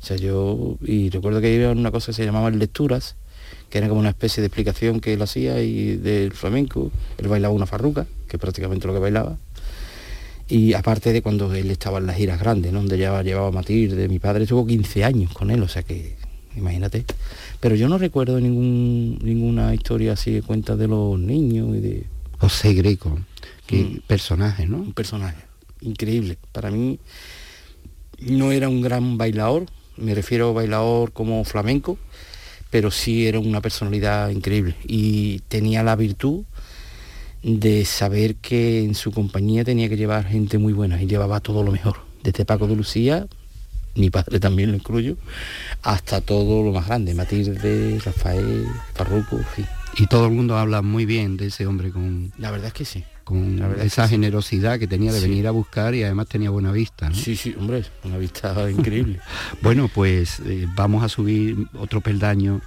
[0.00, 3.16] O sea, yo, y recuerdo que había una cosa que se llamaba lecturas,
[3.70, 7.54] que era como una especie de explicación que él hacía y del flamenco, él bailaba
[7.54, 9.38] una farruca, que es prácticamente lo que bailaba,
[10.48, 12.80] Y aparte de cuando él estaba en las giras grandes, ¿no?
[12.80, 15.82] donde ya llevaba a Matilde, de mi padre tuvo 15 años con él, o sea
[15.82, 16.16] que
[16.56, 17.04] imagínate.
[17.60, 22.06] Pero yo no recuerdo ningún, ninguna historia así de cuenta de los niños y de...
[22.38, 23.18] José Greco,
[23.66, 24.00] qué Mm.
[24.06, 24.76] personaje, ¿no?
[24.78, 25.36] Un personaje
[25.80, 26.36] increíble.
[26.52, 26.98] Para mí
[28.18, 29.66] no era un gran bailador,
[29.96, 31.98] me refiero a bailador como flamenco,
[32.70, 36.42] pero sí era una personalidad increíble y tenía la virtud
[37.44, 41.62] de saber que en su compañía tenía que llevar gente muy buena y llevaba todo
[41.62, 43.26] lo mejor, desde Paco de Lucía,
[43.96, 45.16] mi padre también lo incluyo,
[45.82, 49.66] hasta todo lo más grande, Matilde, Rafael, Farruco, en fin.
[49.98, 52.84] Y todo el mundo habla muy bien de ese hombre con, La verdad es que
[52.86, 53.04] sí.
[53.24, 54.12] con La verdad es esa sí.
[54.14, 55.28] generosidad que tenía de Sí.
[55.28, 57.10] venir a buscar y además tenía buena vista.
[57.10, 57.14] ¿no?
[57.14, 59.20] Sí, sí, hombre, una vista increíble.
[59.62, 62.60] Bueno, pues eh, vamos a subir otro peldaño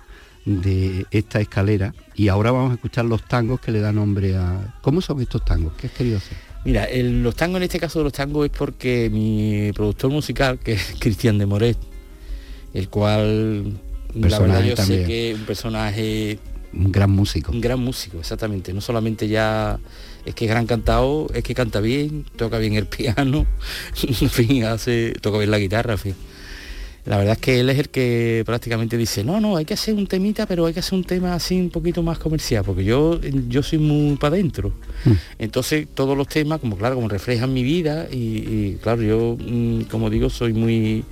[0.47, 4.75] de esta escalera y ahora vamos a escuchar los tangos que le dan nombre a...
[4.81, 5.73] ¿Cómo son estos tangos?
[5.77, 6.37] ¿Qué has querido hacer?
[6.63, 10.57] Mira, el- los tangos en este caso de los tangos es porque mi productor musical,
[10.59, 11.77] que es Cristian de Moret,
[12.73, 13.63] el cual
[14.13, 15.01] la Personaje verdad yo también.
[15.01, 16.39] sé que es un personaje,
[16.73, 17.51] Un gran músico.
[17.51, 18.73] un gran músico, exactamente.
[18.73, 19.79] No solamente ya
[20.25, 23.45] es que es gran cantado, es que canta bien, toca bien el piano,
[24.01, 26.15] en fin, hace, toca bien la guitarra, en fin.
[27.07, 29.95] La verdad es que él es el que prácticamente dice, no, no, hay que hacer
[29.95, 33.21] un temita, pero hay que hacer un tema así un poquito más comercial, porque yo,
[33.21, 34.73] yo soy muy para adentro.
[35.39, 39.83] Entonces todos los temas, como claro, como reflejan mi vida y, y, claro, yo, mm,
[39.83, 41.05] como digo, soy muy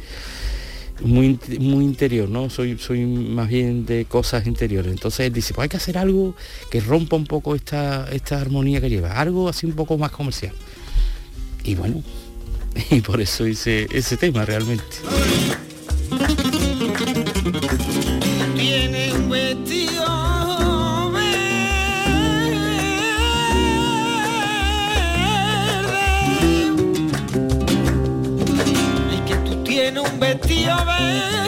[1.01, 2.49] muy, muy interior, ¿no?
[2.49, 4.91] Soy, soy más bien de cosas interiores.
[4.91, 6.35] Entonces él dice, pues hay que hacer algo
[6.69, 10.53] que rompa un poco esta, esta armonía que lleva, algo así un poco más comercial.
[11.63, 12.03] Y bueno,
[12.91, 14.83] y por eso hice ese tema realmente.
[18.55, 21.35] Tiene un vestido verde.
[29.11, 31.44] Y que tú tienes un vestido verde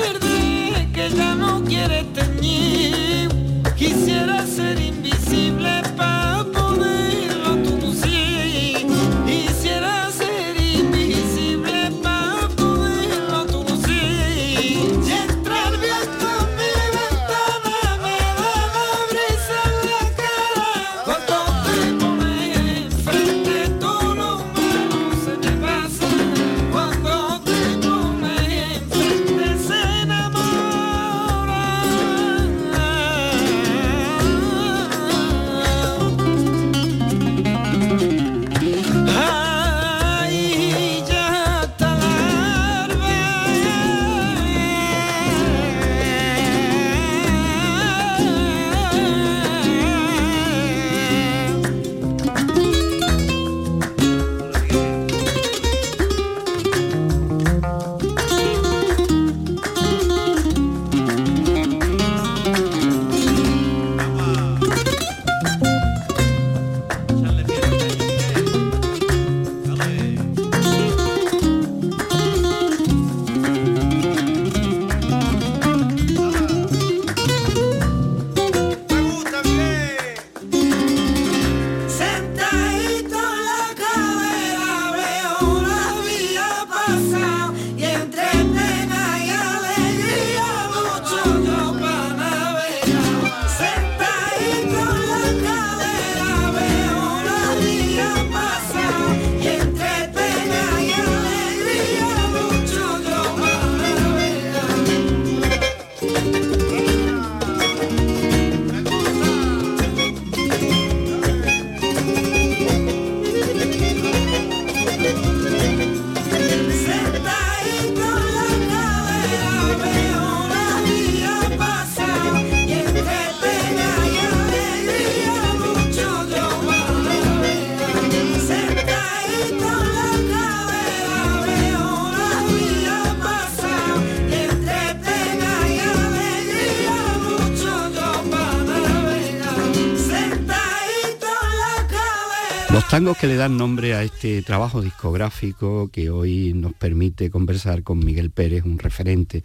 [143.15, 148.31] Que le dan nombre a este trabajo discográfico que hoy nos permite conversar con Miguel
[148.31, 149.43] Pérez, un referente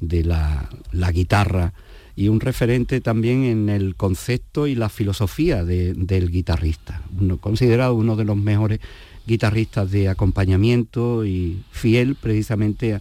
[0.00, 0.70] de la,
[1.12, 1.74] guitarra
[2.14, 7.02] y un referente también en el concepto y la filosofía de- del guitarrista,
[7.40, 8.78] considerado uno de los mejores
[9.26, 13.00] guitarristas de acompañamiento y fiel precisamente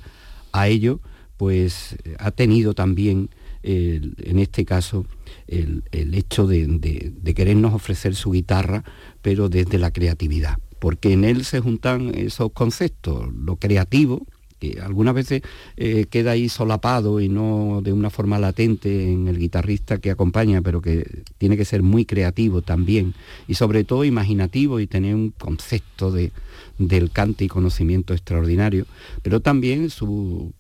[0.52, 1.00] a, ello,
[1.38, 3.30] pues eh, ha tenido también
[3.62, 5.06] en este caso
[5.50, 8.84] el, el hecho de, de- querernos ofrecer su guitarra,
[9.22, 10.58] pero desde la creatividad.
[10.80, 14.26] porque en él se juntan esos conceptos, lo creativo,
[14.60, 15.42] que algunas veces
[15.78, 20.62] eh, queda ahí solapado y no de una forma latente en el guitarrista que acompaña,
[20.62, 23.14] pero que tiene que ser muy creativo también
[23.48, 26.32] y sobre todo imaginativo y tener un concepto de,
[26.80, 28.88] del cante y conocimiento extraordinario,
[29.22, 30.54] pero también su,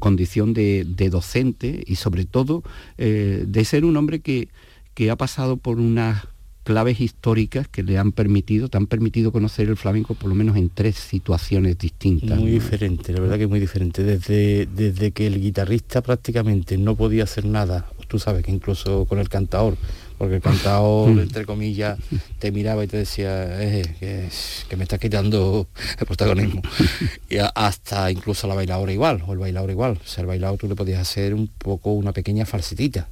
[0.00, 2.64] condición de, docente y sobre todo
[2.98, 4.48] eh, de ser un hombre que,
[4.94, 6.24] que ha pasado por unas
[6.66, 10.56] claves históricas que le han permitido, te han permitido conocer el flamenco por lo menos
[10.56, 12.40] en tres situaciones distintas.
[12.40, 14.02] Muy diferente, la verdad que muy diferente.
[14.02, 19.20] Desde, desde que el guitarrista prácticamente no podía hacer nada, tú sabes que incluso con
[19.20, 19.76] el cantador,
[20.18, 21.18] porque el cantador, mm.
[21.20, 21.98] entre comillas,
[22.38, 24.30] te miraba y te decía eh,
[24.68, 26.62] que, me estás quitando el protagonismo.
[27.30, 29.98] y hasta incluso la bailadora igual, o el bailador igual.
[30.02, 33.08] O sea, el bailador tú le podías hacer un poco una pequeña falsetita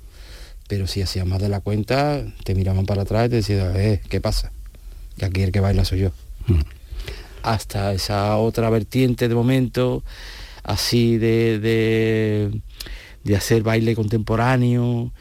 [0.68, 4.00] pero si hacías más de la cuenta, te miraban para atrás y te decían, eh,
[4.08, 4.52] ¿qué pasa?
[5.18, 6.10] Que aquí el que baila soy yo.
[6.46, 6.60] Mm.
[7.42, 10.02] Hasta esa otra vertiente de momento,
[10.62, 12.60] así de, de,
[13.24, 15.12] de hacer baile contemporáneo,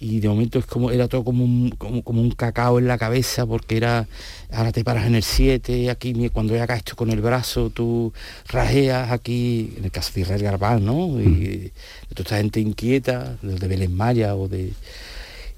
[0.00, 3.46] y de momento es como era todo como un, como, un cacao en la cabeza
[3.46, 4.06] porque era
[4.52, 8.12] ahora te paras en el 7 aquí cuando ya esto con el brazo tú
[8.48, 11.40] rajeas aquí en el caso de Israel Garbán no y mm.
[11.40, 11.72] de
[12.14, 14.72] toda esta gente inquieta de Belén Maya o de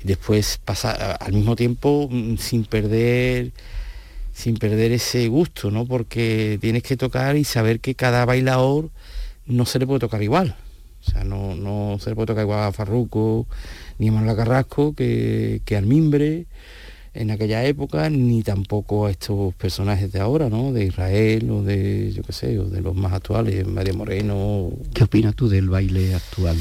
[0.05, 3.53] después pasa al mismo tiempo mm, sin perder
[4.33, 8.91] sin perder ese gusto no porque tienes que tocar y saber que cada bailador
[9.47, 10.57] no se le puede tocar igual.
[11.07, 13.47] O sea no, no se le puede tocar igual a Farruco
[13.99, 16.47] ni a Manuela Carrasco que, que al Mimbre
[17.17, 20.73] en aquella época, ni tampoco a estos personajes de ahora, ¿no?
[20.73, 24.71] De Israel o de, yo qué sé, o de los más actuales, María Moreno.
[24.93, 26.57] ¿Qué opinas tú del baile actual?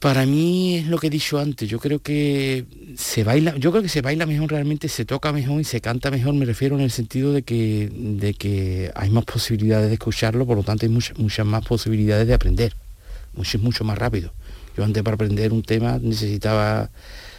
[0.00, 2.64] Para mí es lo que he dicho antes, yo creo que
[2.96, 6.12] se baila, yo creo que se baila mejor realmente, se toca mejor y se canta
[6.12, 10.46] mejor, me refiero en el sentido de que, de que hay más posibilidades de escucharlo,
[10.46, 12.74] por lo tanto hay muchas, muchas más posibilidades de aprender,
[13.38, 14.32] mucho, mucho más rápido.
[14.76, 16.90] Yo antes para aprender un tema necesitaba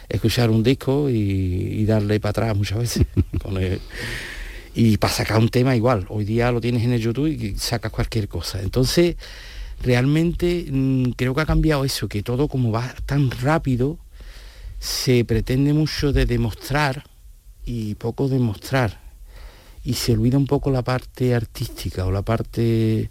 [0.08, 3.06] escuchar un disco y, darle para atrás muchas veces.
[4.74, 6.06] y para sacar un tema igual.
[6.08, 8.60] Hoy día lo tienes en el YouTube y sacas cualquier cosa.
[8.60, 9.16] Entonces,
[9.82, 13.98] realmente mm, creo que ha cambiado eso, que todo como va tan rápido,
[14.78, 17.04] se pretende mucho de demostrar
[17.64, 19.00] y poco demostrar.
[19.84, 23.08] Y se olvida un poco la parte artística o la parte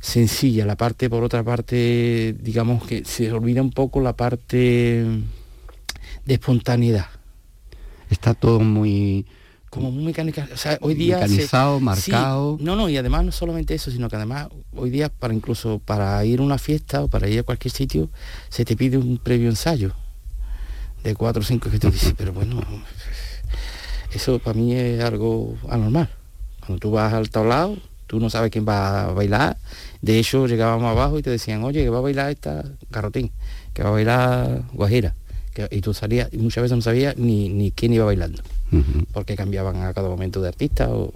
[0.00, 5.04] sencilla, la parte por otra parte, digamos que se olvida un poco la parte
[6.24, 7.06] de espontaneidad.
[8.10, 9.26] Está todo muy
[9.70, 12.56] como muy mecánica, o sea, hoy día mecanizado, marcado.
[12.60, 16.24] no, no, y además no solamente eso, sino que además hoy día para incluso para
[16.24, 18.08] ir a una fiesta o para ir a cualquier sitio
[18.48, 19.92] se te pide un previo ensayo
[21.04, 22.62] de cuatro o cinco que te dices, pero bueno,
[24.12, 26.08] eso para mí es algo anormal.
[26.60, 27.76] Cuando tú vas al tablado,
[28.08, 29.56] tú no sabes quién va a bailar.
[30.02, 33.30] De hecho, llegábamos abajo y te decían, oye, que va a bailar esta garrotín,
[33.72, 35.14] que va a bailar guajira.
[35.70, 38.42] y tú salías, y muchas veces no sabías ni, ni quién iba bailando,
[39.12, 40.88] porque cambiaban a cada momento de artista.
[40.88, 41.12] O...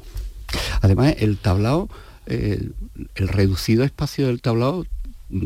[0.82, 1.88] Además, el tablao,
[2.26, 2.74] el
[3.16, 4.84] reducido espacio del tablao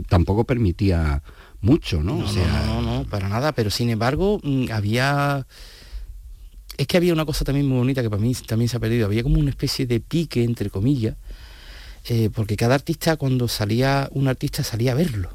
[0.09, 1.23] tampoco permitía
[1.61, 2.19] mucho, ¿no?
[2.19, 5.47] No, no, no, para nada, pero sin embargo mm, había
[6.77, 9.07] es que había una cosa también muy bonita que para mí también se ha perdido.
[9.07, 11.17] Había como una especie de pique, entre comillas,
[12.09, 15.31] eh, porque cada artista, cuando salía un artista, salía a verlo.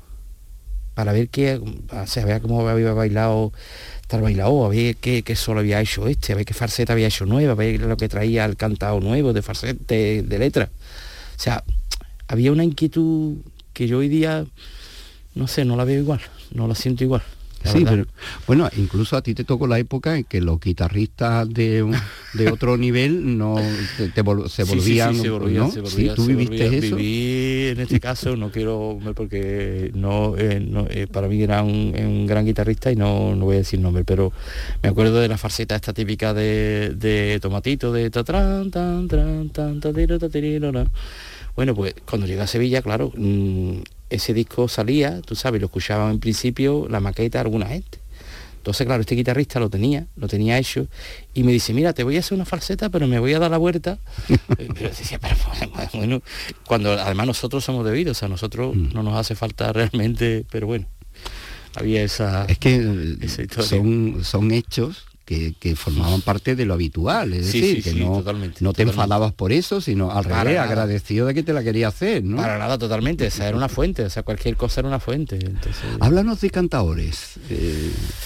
[0.93, 3.51] Para ver qué, o sea, ver cómo había bailado
[4.07, 7.25] tal bailado, a ver qué, solo había hecho este, a ver qué farceta había hecho
[7.25, 10.69] nueva, a ver lo que traía el cantado nuevo de farceta, de, de letra.
[11.37, 11.63] O sea,
[12.27, 13.37] había una inquietud
[13.73, 14.45] que yo hoy día,
[15.33, 17.23] no sé, no la veo igual, no la siento igual
[17.63, 18.05] sí, pero
[18.47, 21.83] bueno, incluso a ti te tocó la época en que los guitarristas de,
[22.51, 23.57] otro nivel no
[24.47, 26.95] se volvían, sí, sí, tú viviste eso.
[26.95, 32.45] Viví en este caso, no quiero porque no, eh, eh, para mí era un, gran
[32.45, 34.31] guitarrista y no, no voy a decir nombre, pero
[34.81, 39.81] me acuerdo de la farceta esta típica de, de tomatito de tan tan tan tan
[41.55, 43.81] bueno, pues cuando llegué a Sevilla, claro, mm,
[44.11, 47.99] ese disco salía, tú sabes, lo escuchaban en principio la maqueta de alguna gente.
[48.57, 50.85] Entonces, claro, este guitarrista lo tenía, lo tenía hecho,
[51.33, 53.49] y me dice, mira, te voy a hacer una falseta, pero me voy a dar
[53.49, 53.97] la vuelta.
[54.77, 55.35] decía, pero
[55.93, 56.21] bueno,
[56.67, 58.93] cuando además nosotros somos debidos, a nosotros mm.
[58.93, 60.85] no nos hace falta realmente, pero bueno,
[61.73, 62.45] había esa...
[62.45, 63.17] Es que
[63.63, 67.91] son, son hechos que, que formaban parte de lo habitual, es Sí, decir, sí, que
[67.91, 68.91] sí, no, totalmente, no te totalmente.
[68.91, 70.67] enfadabas por eso, sino al Para revés, nada.
[70.69, 72.35] agradecido de que te la quería hacer, ¿no?
[72.35, 73.27] Para nada, totalmente.
[73.27, 75.37] O sea, era una fuente, o sea, cualquier cosa era una fuente.
[75.37, 77.35] Entonces, Háblanos de cantaores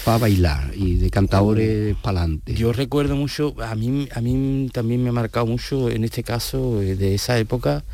[0.04, 2.54] para bailar y de cantaores para adelante.
[2.54, 6.82] Yo recuerdo mucho, a mí, a mí también me ha marcado mucho en este caso
[6.82, 7.84] eh, de esa época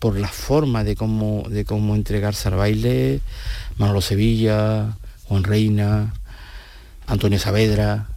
[0.00, 3.20] por la forma de cómo, de cómo entregarse al baile,
[3.78, 6.14] Manolo Sevilla, Juan Reina,
[7.06, 8.08] Antonio Saavedra.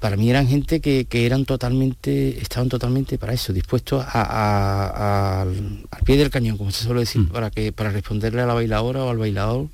[0.00, 4.86] Para mí eran gente que, que eran totalmente, estaban totalmente para eso, dispuestos a- a-
[4.86, 8.46] a- al, al pie del cañón, como se suele decir, para, que, para responderle a
[8.46, 9.66] la bailadora o al bailador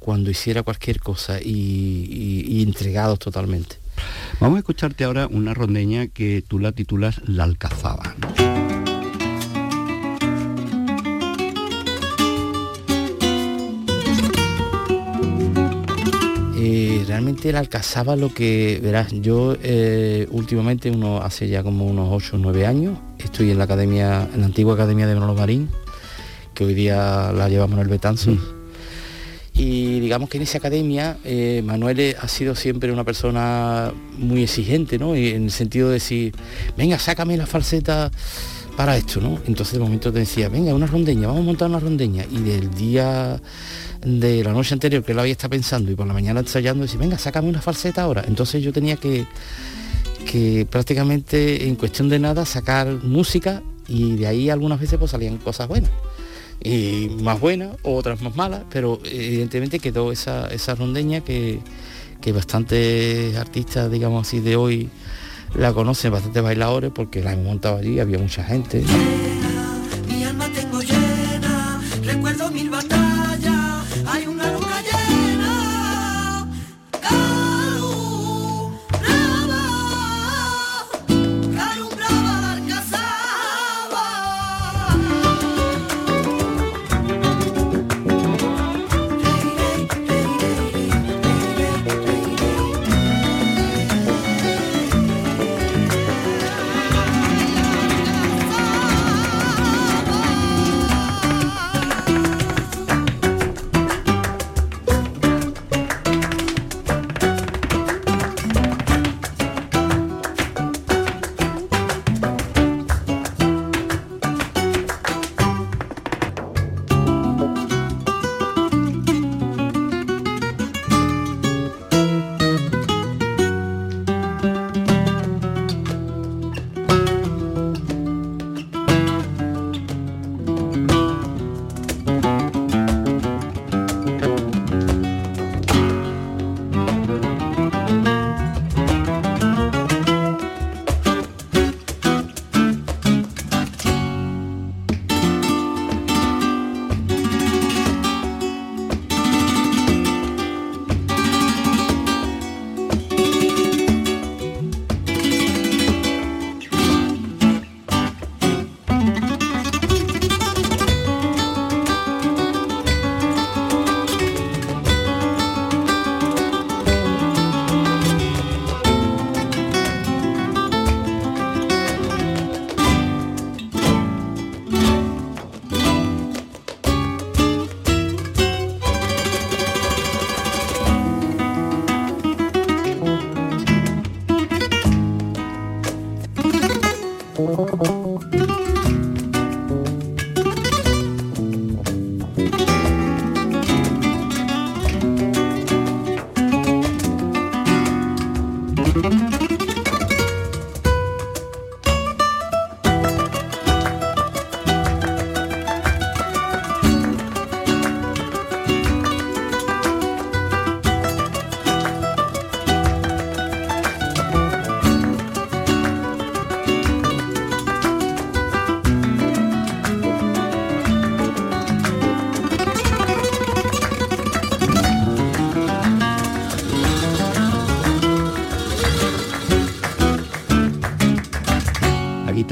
[0.00, 3.76] cuando hiciera cualquier cosa y, y- y entregados totalmente.
[4.40, 8.16] Vamos a escucharte ahora una rondeña que tú la titulas La Alcazaba.
[8.18, 8.51] ¿no?
[17.32, 22.36] Realmente él alcanzaba lo que, verás, yo eh, últimamente, uno, hace ya como unos 8
[22.36, 25.70] o 9 años, estoy en la academia, en la antigua academia de Manolo Marín,
[26.52, 28.36] que hoy día la lleva Manuel Betanzos.
[29.54, 34.42] Y digamos que en esa academia eh, Manuel eh, ha sido siempre una persona muy
[34.42, 35.16] exigente, ¿no?
[35.16, 36.34] Y en el sentido de decir,
[36.76, 38.10] venga, sácame la falseta
[38.76, 39.38] para esto, ¿no?
[39.46, 42.24] Entonces de momento te decía, venga, una rondeña, vamos a montar una rondeña.
[42.30, 43.40] Y del día
[44.04, 46.98] de la noche anterior que él había estado pensando y por la mañana ensayando, decía,
[46.98, 48.24] venga, sácame una falseta ahora.
[48.26, 49.26] Entonces yo tenía que,
[50.30, 55.38] que prácticamente en cuestión de nada sacar música y de ahí algunas veces pues salían
[55.38, 55.90] cosas buenas
[56.64, 61.60] y más buenas, otras más malas, pero evidentemente quedó esa, esa rondeña que,
[62.20, 64.88] que bastantes artistas, digamos así, de hoy
[65.54, 68.84] la conocen, bastantes bailadores, porque la hemos montado allí, había mucha gente.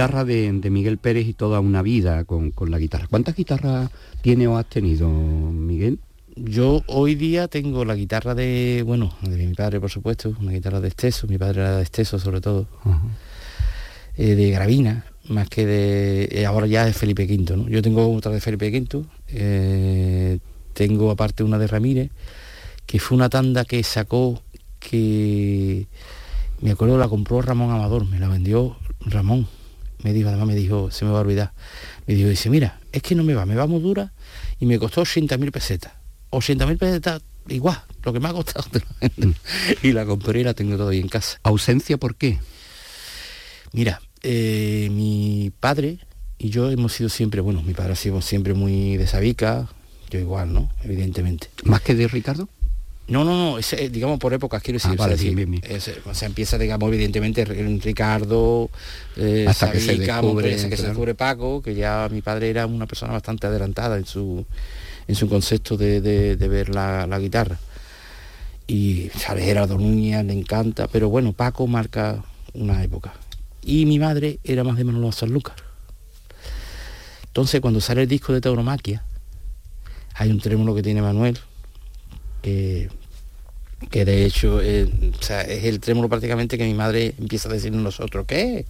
[0.01, 3.07] Guitarra de, de Miguel Pérez y toda una vida con, con la guitarra.
[3.11, 3.90] ¿Cuántas guitarras
[4.22, 5.98] tiene o has tenido, Miguel?
[6.36, 10.80] Yo hoy día tengo la guitarra de, bueno, de mi padre por supuesto, una guitarra
[10.80, 12.66] de Esteso, mi padre era de Esteso sobre todo,
[14.16, 17.68] eh, de Gravina, más que de, eh, ahora ya es Felipe V, ¿no?
[17.68, 20.38] Yo tengo otra de Felipe V, eh,
[20.72, 22.11] tengo aparte una de Ramírez,
[22.86, 24.40] que fue una tanda que sacó
[24.78, 25.88] que
[26.62, 29.59] Me acuerdo la compró Ramón Amador, me la vendió Ramón.
[30.03, 31.53] Me dijo, además me dijo, se me va a olvidar.
[32.07, 34.12] Me dijo, dice, mira, es que no me va, me va muy dura
[34.59, 35.92] y me costó 80.000 pesetas.
[36.30, 38.66] 80.000 pesetas igual, lo que me ha costado.
[39.82, 41.38] y la compré y la tengo todavía en casa.
[41.42, 42.38] ¿Ausencia por qué?
[43.72, 45.98] Mira, eh, mi padre
[46.38, 49.68] y yo hemos sido siempre, bueno, mi padre ha sido siempre muy de Sabica,
[50.11, 50.70] yo igual, ¿no?
[50.82, 51.48] Evidentemente.
[51.64, 52.48] ¿Más que de Ricardo?
[53.11, 54.92] No, no, no, es, eh, digamos por épocas, quiero decir.
[54.92, 55.62] Ah, vale, o sea, sí, decir, bien, bien.
[55.76, 58.70] es, o sea, empieza, digamos, evidentemente en Ricardo,
[59.16, 62.66] eh, Hasta que se Sabica, descubre, que se descubre Paco, que ya mi padre era
[62.66, 64.46] una persona bastante adelantada en su,
[65.08, 67.58] en su concepto de, de- de ver la, la guitarra.
[68.68, 72.22] Y sabes, Gerardo Núñez le encanta, pero bueno, Paco marca
[72.54, 73.12] una época.
[73.62, 75.56] Y mi madre era más de Manolo Sanlúcar.
[77.26, 79.02] Entonces, cuando sale el disco de Tauromaquia,
[80.14, 81.38] hay un trémulo que tiene Manuel,
[82.42, 82.88] que,
[83.89, 87.53] que de hecho eh, o sea, es el trémulo prácticamente que mi madre empieza a
[87.53, 88.66] decirnos nosotros, ¿qué?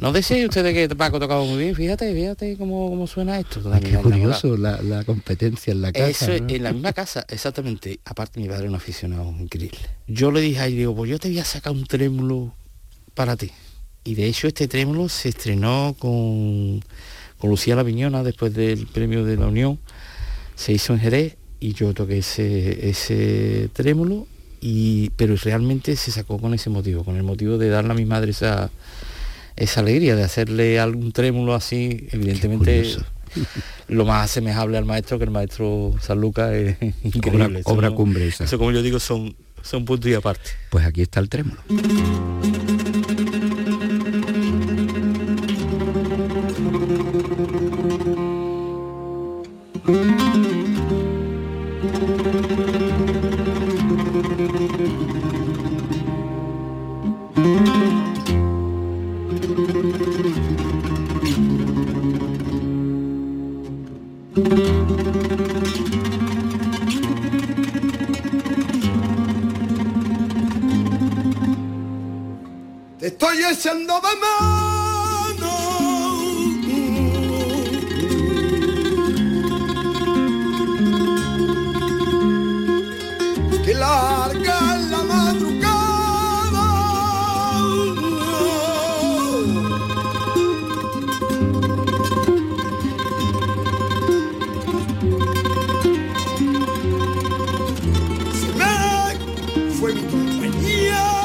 [0.00, 3.60] No decían ustedes que Paco tocaba muy bien, fíjate, fíjate cómo, cómo suena esto.
[3.60, 6.08] Mi qué curioso la, la competencia en la casa.
[6.08, 6.48] Eso es ¿no?
[6.48, 7.98] en la misma casa, exactamente.
[8.04, 9.78] Aparte mi padre es un aficionado increíble.
[10.06, 12.54] Yo le dije ahí, digo, pues yo te voy a sacar un trémulo
[13.14, 13.50] para ti.
[14.04, 16.82] Y de hecho este trémulo se estrenó con,
[17.38, 19.80] con Lucía La Piñona después del premio de la Unión.
[20.54, 24.26] Se hizo en Jerez y yo toqué ese, ese trémulo,
[24.62, 28.04] y, pero realmente se sacó con ese motivo, con el motivo de darle a mi
[28.06, 28.70] madre esa,
[29.56, 32.84] esa alegría, de hacerle algún trémulo así, evidentemente
[33.88, 37.60] lo más asemejable al maestro que el maestro San Lucas es increíble.
[37.64, 38.44] Obra- cumbre esa.
[38.44, 40.50] Eso como yo digo son, son puntos y aparte.
[40.70, 41.60] Pues aquí está el trémulo.
[73.60, 75.52] Echando de mano.
[83.62, 86.68] Que larga la madrugada.
[98.40, 101.19] Se me fue mi compañía.